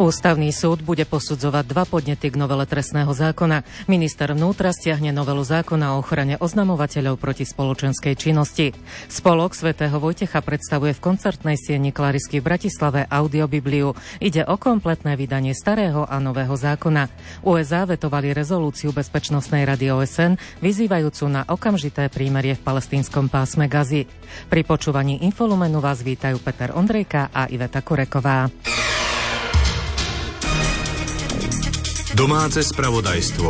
Ústavný 0.00 0.48
súd 0.48 0.80
bude 0.80 1.04
posudzovať 1.04 1.76
dva 1.76 1.84
podnety 1.84 2.32
k 2.32 2.40
novele 2.40 2.64
trestného 2.64 3.12
zákona. 3.12 3.68
Minister 3.84 4.32
vnútra 4.32 4.72
stiahne 4.72 5.12
novelu 5.12 5.44
zákona 5.44 5.92
o 5.92 6.00
ochrane 6.00 6.40
oznamovateľov 6.40 7.20
proti 7.20 7.44
spoločenskej 7.44 8.16
činnosti. 8.16 8.72
Spolok 9.12 9.52
svätého 9.52 9.92
Vojtecha 10.00 10.40
predstavuje 10.40 10.96
v 10.96 11.04
koncertnej 11.04 11.60
sieni 11.60 11.92
Klarisky 11.92 12.40
v 12.40 12.48
Bratislave 12.48 13.04
audiobibliu. 13.12 13.92
Ide 14.24 14.48
o 14.48 14.56
kompletné 14.56 15.20
vydanie 15.20 15.52
starého 15.52 16.08
a 16.08 16.16
nového 16.16 16.56
zákona. 16.56 17.12
USA 17.44 17.84
vetovali 17.84 18.32
rezolúciu 18.32 18.96
Bezpečnostnej 18.96 19.68
rady 19.68 19.92
OSN, 19.92 20.40
vyzývajúcu 20.64 21.28
na 21.28 21.44
okamžité 21.44 22.08
prímerie 22.08 22.56
v 22.56 22.64
palestínskom 22.64 23.28
pásme 23.28 23.68
Gazy. 23.68 24.08
Pri 24.48 24.64
počúvaní 24.64 25.28
Infolumenu 25.28 25.84
vás 25.84 26.00
vítajú 26.00 26.40
Peter 26.40 26.72
Ondrejka 26.72 27.28
a 27.36 27.52
Iveta 27.52 27.84
Koreková. 27.84 28.48
Domáce 32.20 32.60
spravodajstvo. 32.60 33.48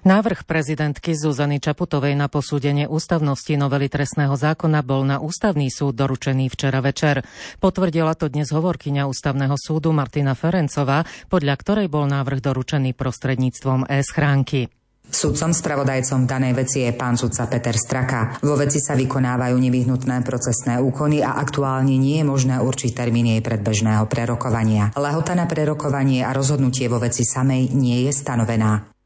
Návrh 0.00 0.48
prezidentky 0.48 1.12
Zuzany 1.12 1.60
Čaputovej 1.60 2.16
na 2.16 2.32
posúdenie 2.32 2.88
ústavnosti 2.88 3.52
novely 3.52 3.92
trestného 3.92 4.32
zákona 4.32 4.80
bol 4.80 5.04
na 5.04 5.20
ústavný 5.20 5.68
súd 5.68 6.00
doručený 6.00 6.48
včera 6.48 6.80
večer. 6.80 7.20
Potvrdila 7.60 8.16
to 8.16 8.32
dnes 8.32 8.48
hovorkyňa 8.48 9.04
ústavného 9.04 9.60
súdu 9.60 9.92
Martina 9.92 10.32
Ferencová, 10.32 11.04
podľa 11.28 11.54
ktorej 11.60 11.92
bol 11.92 12.08
návrh 12.08 12.40
doručený 12.40 12.96
prostredníctvom 12.96 13.84
e-schránky. 13.84 14.72
Sudcom 15.10 15.50
spravodajcom 15.50 16.22
danej 16.24 16.54
veci 16.54 16.86
je 16.86 16.94
pán 16.94 17.18
sudca 17.18 17.50
Peter 17.50 17.74
Straka. 17.74 18.38
Vo 18.46 18.54
veci 18.54 18.78
sa 18.78 18.94
vykonávajú 18.94 19.58
nevyhnutné 19.58 20.22
procesné 20.22 20.78
úkony 20.78 21.20
a 21.26 21.34
aktuálne 21.34 21.98
nie 21.98 22.22
je 22.22 22.24
možné 22.24 22.62
určiť 22.62 22.94
termín 22.94 23.26
jej 23.26 23.42
predbežného 23.42 24.06
prerokovania. 24.06 24.94
Lehota 24.94 25.34
na 25.34 25.50
prerokovanie 25.50 26.22
a 26.22 26.30
rozhodnutie 26.30 26.86
vo 26.86 27.02
veci 27.02 27.26
samej 27.26 27.74
nie 27.74 28.06
je 28.06 28.12
stanovená. 28.14 28.99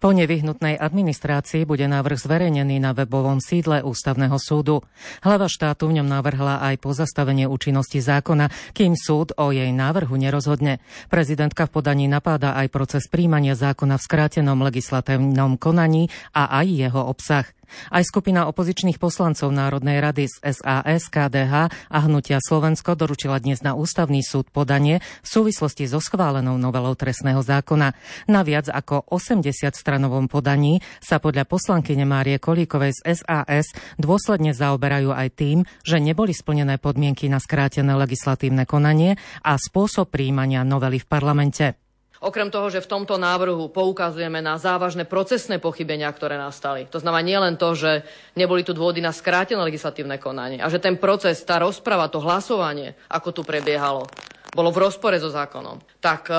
Po 0.00 0.14
nevyhnutnej 0.14 0.80
administrácii 0.80 1.68
bude 1.68 1.84
návrh 1.84 2.18
zverejnený 2.18 2.80
na 2.80 2.96
webovom 2.96 3.42
sídle 3.42 3.84
Ústavného 3.84 4.36
súdu. 4.40 4.80
Hlava 5.20 5.50
štátu 5.50 5.92
v 5.92 6.00
ňom 6.00 6.08
navrhla 6.08 6.64
aj 6.64 6.80
pozastavenie 6.80 7.44
účinnosti 7.44 8.00
zákona, 8.00 8.48
kým 8.72 8.96
súd 8.96 9.36
o 9.36 9.52
jej 9.52 9.68
návrhu 9.74 10.16
nerozhodne. 10.16 10.80
Prezidentka 11.12 11.68
v 11.68 11.74
podaní 11.80 12.06
napáda 12.08 12.56
aj 12.56 12.72
proces 12.72 13.04
príjmania 13.10 13.58
zákona 13.58 14.00
v 14.00 14.06
skrátenom 14.06 14.58
legislatívnom 14.64 15.60
konaní 15.60 16.08
a 16.32 16.48
aj 16.62 16.66
jeho 16.68 17.02
obsah. 17.04 17.57
Aj 17.88 18.04
skupina 18.04 18.46
opozičných 18.48 18.96
poslancov 18.96 19.50
Národnej 19.50 20.00
rady 20.00 20.28
z 20.28 20.36
SAS, 20.56 21.08
KDH 21.08 21.54
a 21.70 21.98
Hnutia 22.04 22.38
Slovensko 22.40 22.94
doručila 22.94 23.40
dnes 23.40 23.64
na 23.64 23.72
ústavný 23.72 24.20
súd 24.20 24.52
podanie 24.52 25.00
v 25.24 25.28
súvislosti 25.28 25.88
so 25.88 25.98
schválenou 25.98 26.60
novelou 26.60 26.92
trestného 26.94 27.40
zákona. 27.40 27.96
Na 28.28 28.40
viac 28.44 28.70
ako 28.70 29.08
80 29.10 29.48
stranovom 29.72 30.30
podaní 30.30 30.84
sa 31.00 31.18
podľa 31.18 31.48
poslankyne 31.48 32.04
Márie 32.04 32.36
Kolíkovej 32.36 33.00
z 33.00 33.24
SAS 33.24 33.72
dôsledne 33.96 34.52
zaoberajú 34.52 35.10
aj 35.10 35.28
tým, 35.34 35.58
že 35.82 35.98
neboli 35.98 36.36
splnené 36.36 36.76
podmienky 36.76 37.26
na 37.26 37.40
skrátené 37.42 37.96
legislatívne 37.96 38.68
konanie 38.68 39.16
a 39.42 39.56
spôsob 39.56 40.12
príjmania 40.12 40.62
novely 40.62 41.00
v 41.00 41.06
parlamente. 41.08 41.87
Okrem 42.18 42.50
toho, 42.50 42.66
že 42.66 42.82
v 42.82 42.90
tomto 42.90 43.14
návrhu 43.14 43.70
poukazujeme 43.70 44.42
na 44.42 44.58
závažné 44.58 45.06
procesné 45.06 45.62
pochybenia, 45.62 46.10
ktoré 46.10 46.34
nastali. 46.34 46.90
To 46.90 46.98
znamená 46.98 47.22
nielen 47.22 47.54
to, 47.54 47.78
že 47.78 48.02
neboli 48.34 48.66
tu 48.66 48.74
dôvody 48.74 48.98
na 48.98 49.14
skrátené 49.14 49.62
legislatívne 49.62 50.18
konanie 50.18 50.58
a 50.58 50.66
že 50.66 50.82
ten 50.82 50.98
proces, 50.98 51.38
tá 51.46 51.62
rozprava, 51.62 52.10
to 52.10 52.18
hlasovanie, 52.18 52.98
ako 53.06 53.30
tu 53.30 53.42
prebiehalo, 53.46 54.10
bolo 54.50 54.74
v 54.74 54.82
rozpore 54.82 55.14
so 55.22 55.30
zákonom, 55.30 55.78
tak 56.02 56.26
e, 56.26 56.34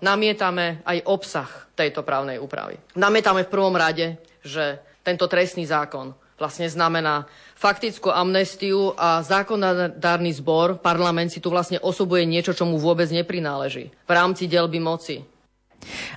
namietame 0.00 0.80
aj 0.86 1.04
obsah 1.10 1.50
tejto 1.76 2.06
právnej 2.06 2.40
úpravy. 2.40 2.80
Namietame 2.96 3.44
v 3.44 3.52
prvom 3.52 3.74
rade, 3.76 4.16
že 4.40 4.80
tento 5.04 5.28
trestný 5.28 5.68
zákon 5.68 6.14
vlastne 6.38 6.70
znamená 6.70 7.26
faktickú 7.58 8.14
amnestiu 8.14 8.94
a 8.94 9.20
zákonodárny 9.26 10.30
zbor, 10.32 10.78
parlament 10.78 11.34
si 11.34 11.42
tu 11.42 11.50
vlastne 11.50 11.82
osobuje 11.82 12.22
niečo, 12.24 12.54
čo 12.54 12.64
mu 12.64 12.78
vôbec 12.78 13.10
neprináleží 13.10 13.90
v 13.90 14.10
rámci 14.10 14.46
delby 14.46 14.78
moci. 14.78 15.26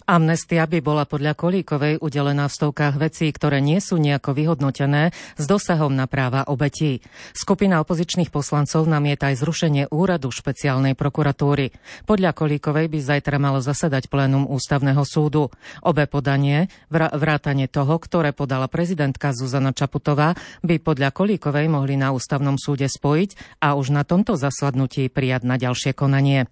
Amnestia 0.10 0.68
by 0.68 0.80
bola 0.84 1.04
podľa 1.08 1.38
Kolíkovej 1.38 2.02
udelená 2.02 2.50
v 2.50 2.56
stovkách 2.58 2.96
vecí, 3.00 3.30
ktoré 3.32 3.64
nie 3.64 3.80
sú 3.80 4.02
nejako 4.02 4.36
vyhodnotené 4.36 5.16
s 5.38 5.44
dosahom 5.48 5.94
na 5.94 6.10
práva 6.10 6.44
obetí. 6.50 7.00
Skupina 7.32 7.80
opozičných 7.80 8.34
poslancov 8.34 8.90
namieta 8.90 9.32
aj 9.32 9.40
zrušenie 9.40 9.84
úradu 9.94 10.34
špeciálnej 10.34 10.98
prokuratúry. 10.98 11.72
Podľa 12.04 12.32
Kolíkovej 12.36 12.92
by 12.92 13.00
zajtra 13.00 13.38
malo 13.40 13.64
zasadať 13.64 14.12
plénum 14.12 14.50
ústavného 14.50 15.02
súdu. 15.08 15.54
Obe 15.86 16.10
podanie, 16.10 16.68
vrátanie 16.92 17.72
toho, 17.72 17.96
ktoré 18.02 18.36
podala 18.36 18.68
prezidentka 18.68 19.32
Zuzana 19.32 19.72
Čaputová, 19.72 20.36
by 20.66 20.82
podľa 20.84 21.16
Kolíkovej 21.16 21.72
mohli 21.72 21.96
na 21.96 22.12
ústavnom 22.12 22.60
súde 22.60 22.90
spojiť 22.90 23.62
a 23.64 23.78
už 23.80 23.94
na 23.96 24.04
tomto 24.04 24.36
zasadnutí 24.36 25.08
prijať 25.08 25.48
na 25.48 25.56
ďalšie 25.56 25.96
konanie. 25.96 26.50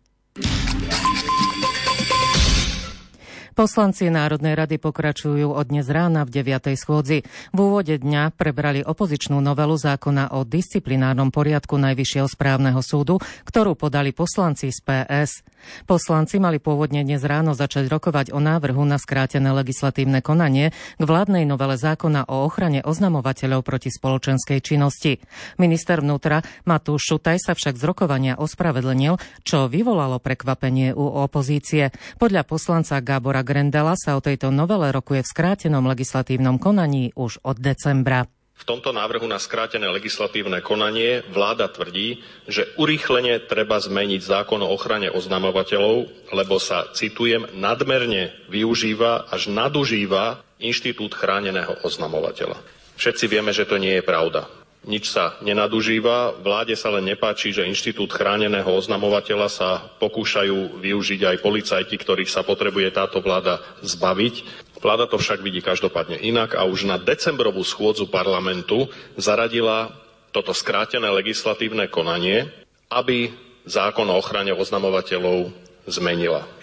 Poslanci 3.59 4.07
Národnej 4.07 4.55
rady 4.55 4.79
pokračujú 4.79 5.51
od 5.51 5.67
dnes 5.67 5.91
rána 5.91 6.23
v 6.23 6.31
9. 6.31 6.79
schôdzi. 6.79 7.27
V 7.51 7.57
úvode 7.59 7.99
dňa 7.99 8.31
prebrali 8.31 8.87
opozičnú 8.87 9.43
novelu 9.43 9.75
zákona 9.75 10.31
o 10.31 10.47
disciplinárnom 10.47 11.27
poriadku 11.27 11.75
Najvyššieho 11.75 12.23
správneho 12.23 12.79
súdu, 12.79 13.19
ktorú 13.19 13.75
podali 13.75 14.15
poslanci 14.15 14.71
z 14.71 14.79
PS. 14.79 15.43
Poslanci 15.83 16.39
mali 16.39 16.63
pôvodne 16.63 17.03
dnes 17.03 17.19
ráno 17.27 17.51
začať 17.51 17.91
rokovať 17.91 18.31
o 18.31 18.39
návrhu 18.39 18.79
na 18.87 18.95
skrátené 18.95 19.51
legislatívne 19.51 20.23
konanie 20.23 20.71
k 20.95 21.03
vládnej 21.03 21.43
novele 21.43 21.75
zákona 21.75 22.31
o 22.31 22.47
ochrane 22.47 22.79
oznamovateľov 22.79 23.67
proti 23.67 23.91
spoločenskej 23.91 24.63
činnosti. 24.63 25.19
Minister 25.59 25.99
vnútra 25.99 26.39
Matúš 26.63 27.11
Šutaj 27.11 27.43
sa 27.43 27.51
však 27.59 27.75
z 27.75 27.83
rokovania 27.83 28.39
ospravedlnil, 28.39 29.19
čo 29.43 29.67
vyvolalo 29.67 30.23
prekvapenie 30.23 30.95
u 30.95 31.03
opozície. 31.27 31.91
Podľa 32.15 32.47
poslanca 32.47 33.03
Gábora 33.03 33.43
Grendela 33.49 33.97
sa 33.97 34.13
o 34.13 34.21
tejto 34.21 34.53
novele 34.53 34.93
rokuje 34.93 35.25
v 35.25 35.31
skrátenom 35.33 35.81
legislatívnom 35.89 36.61
konaní 36.61 37.09
už 37.17 37.41
od 37.41 37.57
decembra. 37.57 38.29
V 38.53 38.61
tomto 38.61 38.93
návrhu 38.93 39.25
na 39.25 39.41
skrátené 39.41 39.89
legislatívne 39.89 40.61
konanie 40.61 41.25
vláda 41.33 41.65
tvrdí, 41.65 42.21
že 42.45 42.69
urýchlene 42.77 43.41
treba 43.49 43.81
zmeniť 43.81 44.21
zákon 44.21 44.61
o 44.61 44.69
ochrane 44.69 45.09
oznamovateľov, 45.09 46.29
lebo 46.29 46.61
sa, 46.61 46.93
citujem, 46.93 47.49
nadmerne 47.57 48.37
využíva 48.53 49.33
až 49.33 49.49
nadužíva 49.49 50.45
inštitút 50.61 51.17
chráneného 51.17 51.73
oznamovateľa. 51.81 52.61
Všetci 53.01 53.25
vieme, 53.25 53.49
že 53.49 53.65
to 53.65 53.81
nie 53.81 53.97
je 53.97 54.05
pravda 54.05 54.45
nič 54.89 55.13
sa 55.13 55.37
nenadužíva. 55.45 56.41
Vláde 56.41 56.73
sa 56.73 56.89
len 56.89 57.05
nepáči, 57.05 57.53
že 57.53 57.69
inštitút 57.69 58.09
chráneného 58.09 58.67
oznamovateľa 58.73 59.47
sa 59.47 59.69
pokúšajú 60.01 60.81
využiť 60.81 61.21
aj 61.29 61.37
policajti, 61.45 61.95
ktorých 61.95 62.33
sa 62.33 62.41
potrebuje 62.41 62.89
táto 62.89 63.21
vláda 63.21 63.61
zbaviť. 63.85 64.65
Vláda 64.81 65.05
to 65.05 65.21
však 65.21 65.45
vidí 65.45 65.61
každopádne 65.61 66.17
inak 66.17 66.57
a 66.57 66.65
už 66.65 66.89
na 66.89 66.97
decembrovú 66.97 67.61
schôdzu 67.61 68.09
parlamentu 68.09 68.89
zaradila 69.13 69.93
toto 70.33 70.57
skrátené 70.57 71.05
legislatívne 71.13 71.85
konanie, 71.85 72.49
aby 72.89 73.29
zákon 73.69 74.09
o 74.09 74.17
ochrane 74.17 74.49
oznamovateľov 74.57 75.53
zmenila. 75.85 76.58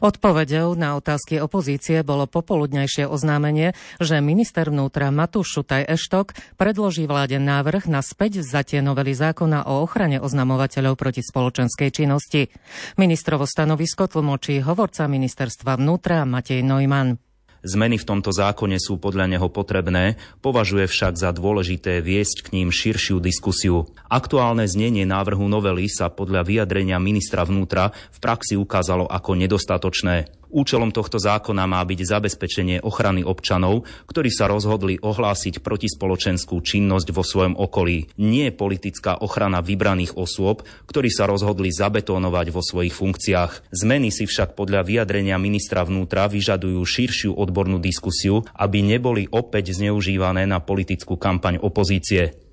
Odpovedou 0.00 0.74
na 0.78 0.96
otázky 0.98 1.42
opozície 1.42 2.00
bolo 2.06 2.30
popoludnejšie 2.30 3.06
oznámenie, 3.06 3.76
že 3.98 4.22
minister 4.24 4.70
vnútra 4.70 5.12
Matúš 5.12 5.60
Šutaj 5.60 5.86
Eštok 5.90 6.36
predloží 6.56 7.04
vláde 7.04 7.36
návrh 7.42 7.90
na 7.90 8.00
späť 8.00 8.40
vzatie 8.40 8.80
novely 8.80 9.12
zákona 9.12 9.66
o 9.68 9.84
ochrane 9.84 10.18
oznamovateľov 10.18 10.94
proti 10.96 11.20
spoločenskej 11.20 11.90
činnosti. 11.92 12.48
Ministrovo 12.96 13.44
stanovisko 13.44 14.06
tlmočí 14.06 14.62
hovorca 14.62 15.10
ministerstva 15.10 15.76
vnútra 15.76 16.22
Matej 16.24 16.62
Neumann. 16.62 17.33
Zmeny 17.64 17.96
v 17.96 18.04
tomto 18.04 18.28
zákone 18.28 18.76
sú 18.76 19.00
podľa 19.00 19.24
neho 19.24 19.48
potrebné, 19.48 20.20
považuje 20.44 20.84
však 20.84 21.16
za 21.16 21.32
dôležité 21.32 22.04
viesť 22.04 22.44
k 22.44 22.60
ním 22.60 22.68
širšiu 22.68 23.24
diskusiu. 23.24 23.88
Aktuálne 24.12 24.68
znenie 24.68 25.08
návrhu 25.08 25.48
novely 25.48 25.88
sa 25.88 26.12
podľa 26.12 26.44
vyjadrenia 26.44 27.00
ministra 27.00 27.40
vnútra 27.40 27.96
v 28.12 28.18
praxi 28.20 28.60
ukázalo 28.60 29.08
ako 29.08 29.32
nedostatočné. 29.40 30.43
Účelom 30.54 30.94
tohto 30.94 31.18
zákona 31.18 31.66
má 31.66 31.82
byť 31.82 32.14
zabezpečenie 32.14 32.86
ochrany 32.86 33.26
občanov, 33.26 33.90
ktorí 34.06 34.30
sa 34.30 34.46
rozhodli 34.46 35.02
ohlásiť 35.02 35.58
protispoločenskú 35.58 36.62
činnosť 36.62 37.10
vo 37.10 37.26
svojom 37.26 37.58
okolí. 37.58 38.14
Nie 38.22 38.54
politická 38.54 39.18
ochrana 39.18 39.58
vybraných 39.58 40.14
osôb, 40.14 40.62
ktorí 40.86 41.10
sa 41.10 41.26
rozhodli 41.26 41.74
zabetónovať 41.74 42.46
vo 42.54 42.62
svojich 42.62 42.94
funkciách. 42.94 43.74
Zmeny 43.74 44.14
si 44.14 44.30
však 44.30 44.54
podľa 44.54 44.86
vyjadrenia 44.86 45.42
ministra 45.42 45.82
vnútra 45.82 46.30
vyžadujú 46.30 46.78
širšiu 46.78 47.34
odbornú 47.34 47.82
diskusiu, 47.82 48.46
aby 48.54 48.78
neboli 48.86 49.26
opäť 49.34 49.74
zneužívané 49.74 50.46
na 50.46 50.62
politickú 50.62 51.18
kampaň 51.18 51.58
opozície. 51.58 52.43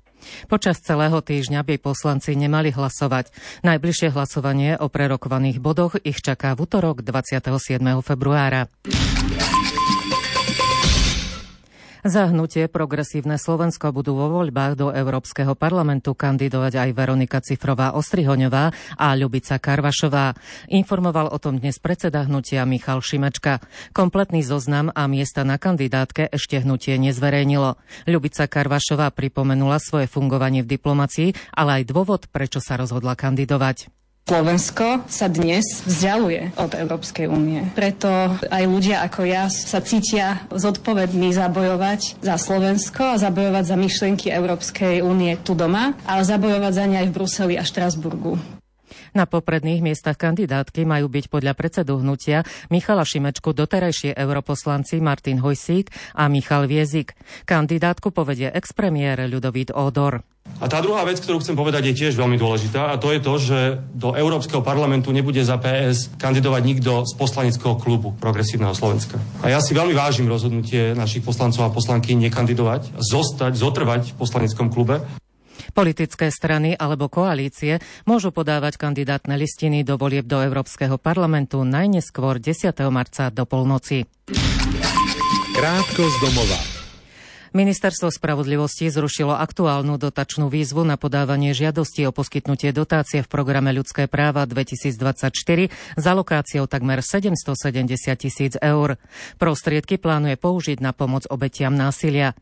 Počas 0.46 0.82
celého 0.82 1.18
týždňa 1.18 1.64
by 1.64 1.74
poslanci 1.80 2.36
nemali 2.36 2.70
hlasovať. 2.74 3.32
Najbližšie 3.64 4.12
hlasovanie 4.12 4.76
o 4.78 4.86
prerokovaných 4.92 5.58
bodoch 5.58 5.98
ich 6.02 6.20
čaká 6.20 6.52
v 6.52 6.68
útorok 6.68 7.00
27. 7.00 7.80
februára. 8.04 8.68
Zahnutie 12.02 12.66
Progresívne 12.66 13.38
Slovensko 13.38 13.94
budú 13.94 14.18
vo 14.18 14.26
voľbách 14.42 14.74
do 14.74 14.90
Európskeho 14.90 15.54
parlamentu 15.54 16.18
kandidovať 16.18 16.74
aj 16.82 16.90
Veronika 16.98 17.38
Cifrová 17.38 17.94
Ostrihoňová 17.94 18.74
a 18.98 19.14
Ľubica 19.14 19.62
Karvašová. 19.62 20.34
Informoval 20.66 21.30
o 21.30 21.38
tom 21.38 21.62
dnes 21.62 21.78
predseda 21.78 22.26
hnutia 22.26 22.66
Michal 22.66 23.06
Šimečka. 23.06 23.62
Kompletný 23.94 24.42
zoznam 24.42 24.90
a 24.90 25.06
miesta 25.06 25.46
na 25.46 25.62
kandidátke 25.62 26.26
ešte 26.26 26.58
hnutie 26.58 26.98
nezverejnilo. 26.98 27.78
Ľubica 28.10 28.50
Karvašová 28.50 29.14
pripomenula 29.14 29.78
svoje 29.78 30.10
fungovanie 30.10 30.66
v 30.66 30.74
diplomácii, 30.74 31.54
ale 31.54 31.86
aj 31.86 31.94
dôvod, 31.94 32.26
prečo 32.34 32.58
sa 32.58 32.74
rozhodla 32.82 33.14
kandidovať. 33.14 34.01
Slovensko 34.22 35.02
sa 35.10 35.26
dnes 35.26 35.82
vzdialuje 35.82 36.54
od 36.54 36.78
Európskej 36.78 37.26
únie. 37.26 37.66
Preto 37.74 38.06
aj 38.38 38.64
ľudia 38.70 39.02
ako 39.02 39.26
ja 39.26 39.50
sa 39.50 39.82
cítia 39.82 40.46
zodpovední 40.46 41.34
zabojovať 41.34 42.22
za 42.22 42.38
Slovensko 42.38 43.02
a 43.02 43.20
zabojovať 43.20 43.64
za 43.66 43.76
myšlienky 43.76 44.30
Európskej 44.30 45.02
únie 45.02 45.34
tu 45.42 45.58
doma, 45.58 45.98
ale 46.06 46.22
zabojovať 46.22 46.72
za 46.72 46.84
ne 46.86 46.96
aj 47.02 47.10
v 47.10 47.16
Bruseli 47.18 47.54
a 47.58 47.66
Štrasburgu. 47.66 48.61
Na 49.12 49.28
popredných 49.28 49.84
miestach 49.84 50.16
kandidátky 50.16 50.88
majú 50.88 51.12
byť 51.12 51.28
podľa 51.28 51.52
predsedu 51.52 52.00
hnutia 52.00 52.48
Michala 52.72 53.04
Šimečku 53.04 53.52
doterajšie 53.52 54.16
europoslanci 54.16 55.04
Martin 55.04 55.36
Hojsík 55.44 55.92
a 56.16 56.32
Michal 56.32 56.64
Viezik. 56.64 57.12
Kandidátku 57.44 58.08
povedie 58.08 58.48
expremiér 58.48 59.28
Ľudovít 59.28 59.76
Odor. 59.76 60.24
A 60.58 60.66
tá 60.70 60.80
druhá 60.80 61.04
vec, 61.04 61.20
ktorú 61.20 61.44
chcem 61.44 61.52
povedať, 61.52 61.92
je 61.92 61.98
tiež 62.04 62.16
veľmi 62.16 62.40
dôležitá 62.40 62.88
a 62.88 62.98
to 62.98 63.12
je 63.12 63.20
to, 63.20 63.34
že 63.36 63.58
do 63.92 64.16
Európskeho 64.16 64.64
parlamentu 64.64 65.12
nebude 65.12 65.44
za 65.44 65.60
PS 65.60 66.12
kandidovať 66.16 66.62
nikto 66.64 67.04
z 67.04 67.12
poslaneckého 67.18 67.76
klubu 67.76 68.16
Progresívneho 68.16 68.72
Slovenska. 68.72 69.20
A 69.44 69.52
ja 69.52 69.60
si 69.60 69.76
veľmi 69.76 69.92
vážim 69.92 70.24
rozhodnutie 70.24 70.96
našich 70.96 71.20
poslancov 71.20 71.68
a 71.68 71.74
poslanky 71.74 72.16
nekandidovať, 72.16 72.96
zostať, 72.96 73.52
zotrvať 73.58 74.02
v 74.12 74.18
poslaneckom 74.18 74.72
klube. 74.72 75.04
Politické 75.72 76.28
strany 76.28 76.76
alebo 76.76 77.08
koalície 77.08 77.80
môžu 78.04 78.28
podávať 78.28 78.76
kandidátne 78.76 79.40
listiny 79.40 79.80
do 79.82 79.96
volieb 79.96 80.28
do 80.28 80.44
Európskeho 80.44 81.00
parlamentu 81.00 81.64
najneskôr 81.64 82.36
10. 82.36 82.76
marca 82.92 83.32
do 83.32 83.48
polnoci. 83.48 84.04
Krátko 85.56 86.04
z 86.04 86.16
domova. 86.20 86.82
Ministerstvo 87.52 88.08
spravodlivosti 88.08 88.88
zrušilo 88.88 89.36
aktuálnu 89.36 90.00
dotačnú 90.00 90.48
výzvu 90.48 90.88
na 90.88 90.96
podávanie 90.96 91.52
žiadosti 91.52 92.08
o 92.08 92.12
poskytnutie 92.16 92.72
dotácie 92.72 93.20
v 93.20 93.28
programe 93.28 93.76
Ľudské 93.76 94.08
práva 94.08 94.48
2024 94.48 95.68
za 96.00 96.12
lokáciou 96.16 96.64
takmer 96.64 97.04
770 97.04 97.92
tisíc 98.16 98.56
eur. 98.56 98.96
Prostriedky 99.36 100.00
plánuje 100.00 100.40
použiť 100.40 100.80
na 100.80 100.96
pomoc 100.96 101.28
obetiam 101.28 101.76
násilia. 101.76 102.32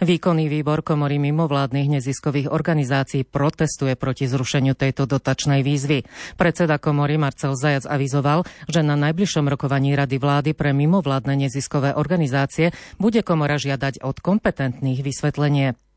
Výkonný 0.00 0.48
výbor 0.48 0.80
komory 0.86 1.18
mimovládnych 1.18 2.00
neziskových 2.00 2.50
organizácií 2.50 3.26
protestuje 3.26 3.94
proti 3.94 4.26
zrušeniu 4.26 4.78
tejto 4.78 5.06
dotačnej 5.06 5.60
výzvy. 5.66 6.06
Predseda 6.38 6.78
komory 6.78 7.18
Marcel 7.18 7.58
Zajac 7.58 7.86
avizoval, 7.86 8.46
že 8.66 8.80
na 8.86 8.94
najbližšom 8.94 9.46
rokovaní 9.50 9.92
Rady 9.98 10.16
vlády 10.16 10.50
pre 10.54 10.70
mimovládne 10.70 11.48
neziskové 11.48 11.94
organizácie 11.96 12.70
bude 12.96 13.26
komora 13.26 13.58
žiadať 13.58 14.02
od 14.06 14.16
kompetentných 14.20 15.02
vysvetlenie. 15.02 15.89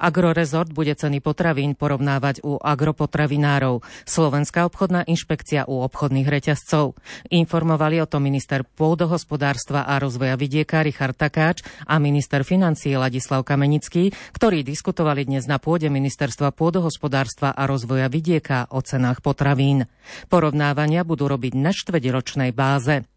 Agrorezort 0.00 0.72
bude 0.72 0.94
ceny 0.94 1.22
potravín 1.22 1.76
porovnávať 1.78 2.42
u 2.42 2.58
agropotravinárov. 2.58 3.84
Slovenská 4.08 4.66
obchodná 4.66 5.04
inšpekcia 5.06 5.68
u 5.68 5.84
obchodných 5.84 6.26
reťazcov. 6.26 6.96
Informovali 7.28 8.02
o 8.02 8.10
tom 8.10 8.24
minister 8.24 8.64
pôdohospodárstva 8.64 9.84
a 9.84 10.00
rozvoja 10.00 10.34
vidieka 10.34 10.80
Richard 10.82 11.14
Takáč 11.14 11.62
a 11.84 12.00
minister 12.02 12.42
financií 12.42 12.96
Ladislav 12.96 13.44
Kamenický, 13.44 14.10
ktorí 14.34 14.64
diskutovali 14.64 15.28
dnes 15.28 15.44
na 15.44 15.60
pôde 15.60 15.86
ministerstva 15.92 16.50
pôdohospodárstva 16.56 17.52
a 17.52 17.68
rozvoja 17.68 18.08
vidieka 18.08 18.66
o 18.72 18.80
cenách 18.80 19.20
potravín. 19.20 19.86
Porovnávania 20.26 21.06
budú 21.06 21.28
robiť 21.30 21.52
na 21.54 21.70
štvrťročnej 21.70 22.50
báze. 22.56 23.11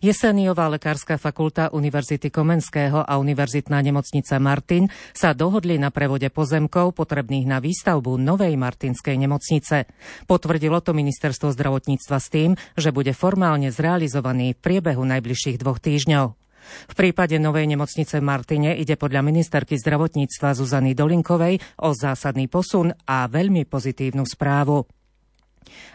Jeseniová 0.00 0.68
lekárska 0.70 1.16
fakulta 1.20 1.70
Univerzity 1.72 2.28
Komenského 2.28 3.02
a 3.02 3.18
Univerzitná 3.20 3.80
nemocnica 3.80 4.38
Martin 4.42 4.88
sa 5.12 5.32
dohodli 5.36 5.76
na 5.76 5.92
prevode 5.94 6.28
pozemkov 6.32 6.96
potrebných 6.96 7.46
na 7.48 7.58
výstavbu 7.60 8.16
novej 8.16 8.54
Martinskej 8.56 9.16
nemocnice. 9.20 9.90
Potvrdilo 10.24 10.80
to 10.80 10.96
ministerstvo 10.96 11.52
zdravotníctva 11.52 12.16
s 12.16 12.28
tým, 12.32 12.50
že 12.74 12.94
bude 12.94 13.12
formálne 13.12 13.68
zrealizovaný 13.68 14.56
v 14.56 14.62
priebehu 14.62 15.02
najbližších 15.04 15.60
dvoch 15.60 15.82
týždňov. 15.82 16.26
V 16.62 16.94
prípade 16.94 17.36
novej 17.42 17.66
nemocnice 17.66 18.22
v 18.22 18.24
Martine 18.24 18.70
ide 18.78 18.94
podľa 18.94 19.26
ministerky 19.26 19.74
zdravotníctva 19.76 20.54
Zuzany 20.54 20.94
Dolinkovej 20.94 21.58
o 21.82 21.90
zásadný 21.90 22.46
posun 22.46 22.94
a 23.06 23.26
veľmi 23.26 23.66
pozitívnu 23.66 24.22
správu. 24.22 25.01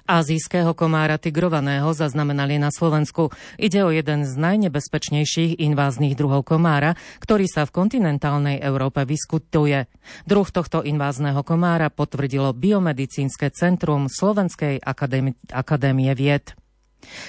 Azijského 0.08 0.72
komára 0.72 1.20
tigrovaného 1.20 1.92
zaznamenali 1.92 2.56
na 2.58 2.72
Slovensku. 2.72 3.30
Ide 3.60 3.84
o 3.84 3.92
jeden 3.92 4.24
z 4.24 4.34
najnebezpečnejších 4.40 5.60
inváznych 5.60 6.16
druhov 6.16 6.48
komára, 6.48 6.96
ktorý 7.20 7.46
sa 7.46 7.68
v 7.68 7.76
kontinentálnej 7.76 8.58
Európe 8.64 9.04
vyskutuje. 9.04 9.92
Druh 10.24 10.48
tohto 10.48 10.82
invázneho 10.82 11.44
komára 11.44 11.92
potvrdilo 11.92 12.56
Biomedicínske 12.56 13.52
centrum 13.52 14.08
Slovenskej 14.08 14.80
akadémie, 14.80 15.36
akadémie 15.52 16.16
vied. 16.16 16.56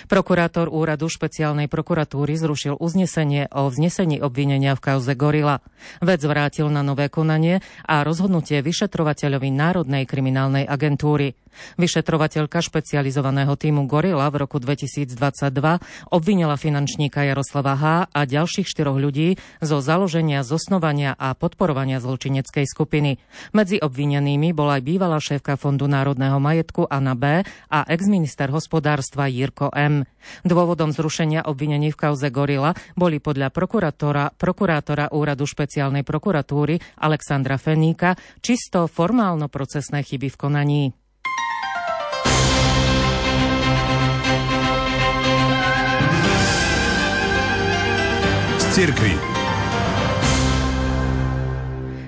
Prokurátor 0.09 0.73
úradu 0.73 1.07
špeciálnej 1.13 1.69
prokuratúry 1.69 2.41
zrušil 2.41 2.81
uznesenie 2.81 3.53
o 3.53 3.69
vznesení 3.69 4.19
obvinenia 4.25 4.73
v 4.75 4.81
kauze 4.81 5.13
Gorila. 5.13 5.61
Vec 6.01 6.25
vrátil 6.25 6.73
na 6.73 6.81
nové 6.81 7.13
konanie 7.13 7.61
a 7.85 8.01
rozhodnutie 8.03 8.65
vyšetrovateľovi 8.65 9.49
Národnej 9.53 10.09
kriminálnej 10.09 10.65
agentúry. 10.65 11.37
Vyšetrovateľka 11.77 12.59
špecializovaného 12.63 13.55
týmu 13.55 13.87
Gorila 13.91 14.29
v 14.29 14.47
roku 14.47 14.59
2022 14.63 15.11
obvinila 16.11 16.55
finančníka 16.59 17.25
Jaroslava 17.25 17.75
H. 17.79 17.85
a 18.11 18.21
ďalších 18.27 18.67
štyroch 18.67 18.99
ľudí 18.99 19.37
zo 19.63 19.79
založenia, 19.79 20.47
zosnovania 20.47 21.15
a 21.17 21.35
podporovania 21.35 21.99
zločineckej 21.99 22.67
skupiny. 22.69 23.19
Medzi 23.55 23.81
obvinenými 23.81 24.53
bola 24.53 24.79
aj 24.79 24.83
bývalá 24.85 25.19
šéfka 25.19 25.59
Fondu 25.59 25.87
národného 25.91 26.39
majetku 26.39 26.87
Anna 26.87 27.19
B. 27.19 27.43
a 27.73 27.79
exminister 27.89 28.51
hospodárstva 28.55 29.27
Jirko 29.27 29.71
M. 29.75 30.05
Dôvodom 30.45 30.93
zrušenia 30.93 31.47
obvinení 31.47 31.95
v 31.95 32.01
kauze 32.09 32.29
Gorila 32.29 32.75
boli 32.95 33.19
podľa 33.23 33.49
prokurátora, 33.55 34.35
prokurátora 34.37 35.15
úradu 35.15 35.47
špeciálnej 35.49 36.05
prokuratúry 36.05 36.79
Alexandra 37.01 37.57
Feníka 37.57 38.19
čisto 38.43 38.87
formálno-procesné 38.87 40.05
chyby 40.05 40.29
v 40.29 40.37
konaní. 40.37 40.83
Cirkvi. 48.79 49.11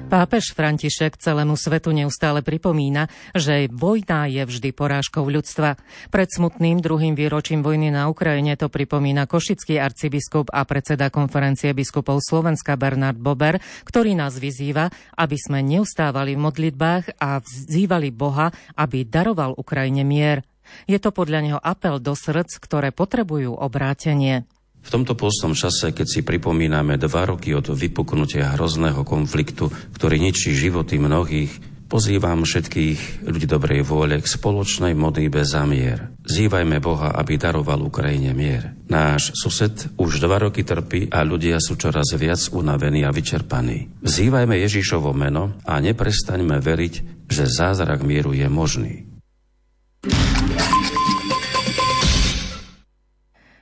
Pápež 0.06 0.54
František 0.54 1.18
celému 1.18 1.58
svetu 1.58 1.90
neustále 1.90 2.46
pripomína, 2.46 3.10
že 3.34 3.66
vojna 3.74 4.30
je 4.30 4.46
vždy 4.46 4.70
porážkou 4.70 5.26
ľudstva. 5.26 5.82
Pred 6.14 6.28
smutným 6.30 6.78
druhým 6.78 7.18
výročím 7.18 7.66
vojny 7.66 7.90
na 7.90 8.06
Ukrajine 8.06 8.54
to 8.54 8.70
pripomína 8.70 9.26
košický 9.26 9.82
arcibiskup 9.82 10.54
a 10.54 10.62
predseda 10.62 11.10
konferencie 11.10 11.74
biskupov 11.74 12.22
Slovenska 12.22 12.78
Bernard 12.78 13.18
Bober, 13.18 13.58
ktorý 13.82 14.14
nás 14.14 14.38
vyzýva, 14.38 14.94
aby 15.18 15.34
sme 15.42 15.66
neustávali 15.66 16.38
v 16.38 16.42
modlitbách 16.46 17.18
a 17.18 17.42
vzývali 17.42 18.14
Boha, 18.14 18.54
aby 18.78 19.02
daroval 19.02 19.58
Ukrajine 19.58 20.06
mier. 20.06 20.46
Je 20.86 21.02
to 21.02 21.10
podľa 21.10 21.40
neho 21.42 21.58
apel 21.58 21.98
do 21.98 22.14
srdc, 22.14 22.62
ktoré 22.62 22.94
potrebujú 22.94 23.58
obrátenie. 23.58 24.46
V 24.80 24.88
tomto 24.88 25.12
pôstnom 25.14 25.52
čase, 25.52 25.92
keď 25.92 26.06
si 26.08 26.20
pripomíname 26.24 26.96
dva 26.96 27.28
roky 27.28 27.52
od 27.52 27.68
vypuknutia 27.70 28.56
hrozného 28.56 29.04
konfliktu, 29.04 29.68
ktorý 29.94 30.16
ničí 30.18 30.56
životy 30.56 30.96
mnohých, 30.96 31.52
pozývam 31.90 32.46
všetkých 32.46 33.26
ľudí 33.26 33.50
dobrej 33.50 33.82
vôle 33.82 34.22
k 34.22 34.26
spoločnej 34.26 34.94
modlíbe 34.94 35.42
za 35.42 35.66
mier. 35.66 36.14
Zývajme 36.22 36.78
Boha, 36.78 37.10
aby 37.18 37.34
daroval 37.34 37.82
Ukrajine 37.82 38.30
mier. 38.30 38.78
Náš 38.86 39.34
sused 39.34 39.90
už 39.98 40.22
dva 40.22 40.38
roky 40.38 40.62
trpí 40.62 41.10
a 41.10 41.26
ľudia 41.26 41.58
sú 41.58 41.74
čoraz 41.74 42.14
viac 42.14 42.38
unavení 42.54 43.02
a 43.02 43.10
vyčerpaní. 43.10 44.06
Vzývajme 44.06 44.54
Ježišovo 44.54 45.10
meno 45.10 45.58
a 45.66 45.82
neprestaňme 45.82 46.62
veriť, 46.62 47.26
že 47.26 47.50
zázrak 47.50 48.06
mieru 48.06 48.30
je 48.38 48.46
možný. 48.46 48.94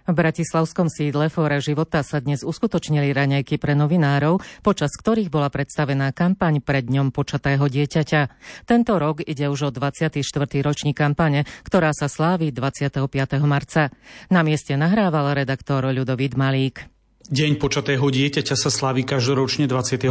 V 0.09 0.17
bratislavskom 0.17 0.89
sídle 0.89 1.29
Fóra 1.29 1.61
života 1.61 2.01
sa 2.01 2.25
dnes 2.25 2.41
uskutočnili 2.41 3.13
raňajky 3.13 3.61
pre 3.61 3.77
novinárov, 3.77 4.41
počas 4.65 4.89
ktorých 4.97 5.29
bola 5.29 5.53
predstavená 5.53 6.17
kampaň 6.17 6.65
pred 6.65 6.89
dňom 6.89 7.13
počatého 7.13 7.69
dieťaťa. 7.69 8.21
Tento 8.65 8.97
rok 8.97 9.21
ide 9.21 9.53
už 9.53 9.69
o 9.69 9.71
24. 9.71 10.25
ročník 10.65 10.97
kampane, 10.97 11.45
ktorá 11.61 11.93
sa 11.93 12.09
slávi 12.09 12.49
25. 12.57 13.05
marca. 13.45 13.93
Na 14.33 14.41
mieste 14.41 14.81
nahrával 14.81 15.37
redaktor 15.37 15.85
Ľudovít 15.85 16.41
Malík. 16.41 16.98
Deň 17.29 17.61
počatého 17.61 18.09
dieťaťa 18.09 18.57
sa 18.57 18.73
slaví 18.73 19.05
každoročne 19.05 19.69
25. 19.69 20.09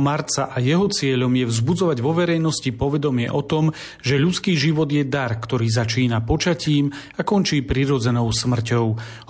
marca 0.00 0.48
a 0.48 0.56
jeho 0.64 0.88
cieľom 0.88 1.28
je 1.36 1.44
vzbudzovať 1.44 2.00
vo 2.00 2.16
verejnosti 2.16 2.72
povedomie 2.72 3.28
o 3.28 3.44
tom, 3.44 3.76
že 4.00 4.16
ľudský 4.16 4.56
život 4.56 4.88
je 4.88 5.04
dar, 5.04 5.36
ktorý 5.36 5.68
začína 5.68 6.24
počatím 6.24 6.88
a 6.88 7.20
končí 7.20 7.60
prirodzenou 7.60 8.32
smrťou, 8.32 8.86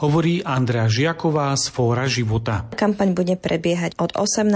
hovorí 0.07 0.47
Andrea 0.47 0.87
Žiaková 0.87 1.51
z 1.59 1.75
Fóra 1.75 2.07
života. 2.07 2.71
Kampaň 2.71 3.19
bude 3.19 3.35
prebiehať 3.35 3.99
od 3.99 4.15
18. 4.15 4.55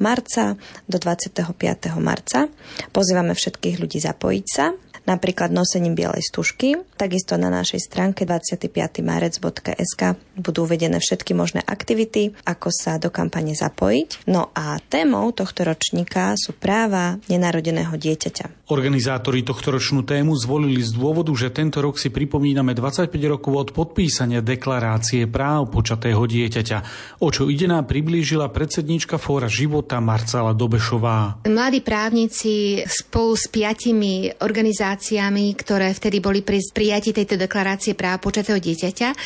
marca 0.00 0.56
do 0.88 0.96
25. 0.96 1.52
marca. 2.00 2.48
Pozývame 2.96 3.36
všetkých 3.36 3.76
ľudí 3.76 4.00
zapojiť 4.00 4.46
sa 4.48 4.72
napríklad 5.04 5.52
nosením 5.52 5.92
bielej 5.92 6.24
stužky. 6.24 6.80
Takisto 6.96 7.36
na 7.36 7.52
našej 7.52 7.80
stránke 7.80 8.24
25marec.sk 8.24 10.02
budú 10.40 10.64
uvedené 10.64 10.98
všetky 10.98 11.36
možné 11.36 11.60
aktivity, 11.60 12.32
ako 12.48 12.72
sa 12.72 12.96
do 12.96 13.12
kampane 13.12 13.52
zapojiť. 13.52 14.26
No 14.32 14.48
a 14.56 14.80
témou 14.80 15.28
tohto 15.36 15.68
ročníka 15.68 16.32
sú 16.40 16.56
práva 16.56 17.20
nenarodeného 17.28 17.92
dieťaťa. 17.94 18.72
Organizátori 18.72 19.44
tohto 19.44 19.76
ročnú 19.76 20.08
tému 20.08 20.32
zvolili 20.40 20.80
z 20.80 20.96
dôvodu, 20.96 21.30
že 21.36 21.52
tento 21.52 21.84
rok 21.84 22.00
si 22.00 22.08
pripomíname 22.08 22.72
25 22.72 23.12
rokov 23.28 23.52
od 23.52 23.68
podpísania 23.76 24.40
deklarácie 24.40 25.28
práv 25.28 25.68
počatého 25.68 26.24
dieťaťa. 26.24 26.78
O 27.20 27.28
čo 27.28 27.52
ide 27.52 27.68
nám 27.68 27.84
priblížila 27.84 28.48
predsednička 28.48 29.20
Fóra 29.20 29.52
života 29.52 30.00
Marcela 30.00 30.56
Dobešová. 30.56 31.44
Mladí 31.44 31.84
právnici 31.84 32.80
spolu 32.88 33.36
s 33.36 33.44
piatimi 33.52 34.32
organizáciami 34.40 34.93
organizáciami, 34.94 35.58
ktoré 35.58 35.90
vtedy 35.90 36.22
boli 36.22 36.40
pri 36.46 36.62
prijati 36.70 37.10
tejto 37.10 37.34
deklarácie 37.34 37.98
práv 37.98 38.22
počatého 38.22 38.62
dieťaťa, 38.62 39.08
e, 39.10 39.16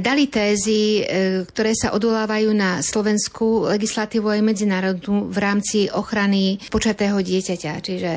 dali 0.00 0.32
tézy, 0.32 1.04
e, 1.04 1.44
ktoré 1.44 1.76
sa 1.76 1.92
odolávajú 1.92 2.50
na 2.56 2.80
slovenskú 2.80 3.68
legislatívu 3.68 4.32
aj 4.32 4.40
medzinárodnú 4.40 5.28
v 5.28 5.38
rámci 5.38 5.78
ochrany 5.92 6.56
počatého 6.72 7.20
dieťaťa, 7.20 7.72
čiže 7.84 8.12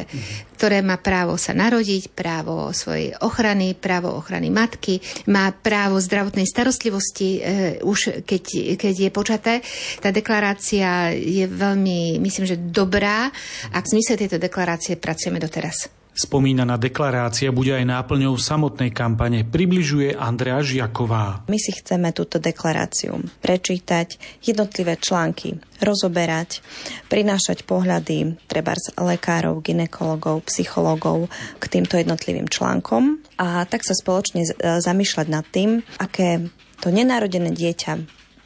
ktoré 0.58 0.82
má 0.82 0.98
právo 0.98 1.38
sa 1.38 1.54
narodiť, 1.54 2.18
právo 2.18 2.74
svojej 2.74 3.14
ochrany, 3.22 3.78
právo 3.78 4.18
ochrany 4.18 4.50
matky, 4.50 4.98
má 5.30 5.54
právo 5.54 6.00
zdravotnej 6.00 6.48
starostlivosti 6.48 7.30
e, 7.38 7.40
už 7.84 8.24
keď, 8.24 8.76
keď 8.80 8.94
je 8.96 9.10
počaté. 9.12 9.54
Tá 10.00 10.10
deklarácia 10.10 11.12
je 11.14 11.46
veľmi, 11.46 12.18
myslím, 12.24 12.46
že 12.48 12.58
dobrá 12.58 13.30
a 13.76 13.78
v 13.84 13.90
zmysle 13.92 14.16
tejto 14.18 14.40
deklarácie 14.40 14.96
pracujeme 14.98 15.38
doteraz. 15.38 15.97
Spomínaná 16.18 16.82
deklarácia 16.82 17.54
bude 17.54 17.78
aj 17.78 17.86
náplňou 17.86 18.42
samotnej 18.42 18.90
kampane, 18.90 19.46
približuje 19.46 20.18
Andrea 20.18 20.66
Žiaková. 20.66 21.46
My 21.46 21.62
si 21.62 21.78
chceme 21.78 22.10
túto 22.10 22.42
deklaráciu 22.42 23.22
prečítať, 23.38 24.18
jednotlivé 24.42 24.98
články 24.98 25.62
rozoberať, 25.78 26.66
prinášať 27.06 27.70
pohľady 27.70 28.34
treba 28.50 28.74
z 28.74 28.98
lekárov, 28.98 29.62
ginekologov, 29.62 30.50
psychologov 30.50 31.30
k 31.62 31.64
týmto 31.70 32.02
jednotlivým 32.02 32.50
článkom 32.50 33.22
a 33.38 33.70
tak 33.70 33.86
sa 33.86 33.94
spoločne 33.94 34.42
zamýšľať 34.82 35.28
nad 35.30 35.46
tým, 35.46 35.86
aké 36.02 36.50
to 36.82 36.90
nenarodené 36.90 37.54
dieťa 37.54 37.94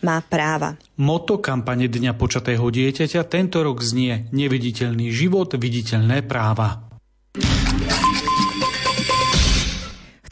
má 0.04 0.20
práva. 0.20 0.76
Moto 1.00 1.40
kampane 1.40 1.88
Dňa 1.88 2.20
počatého 2.20 2.68
dieťaťa 2.68 3.22
tento 3.32 3.64
rok 3.64 3.80
znie 3.80 4.28
Neviditeľný 4.36 5.08
život, 5.08 5.56
viditeľné 5.56 6.28
práva. 6.28 6.91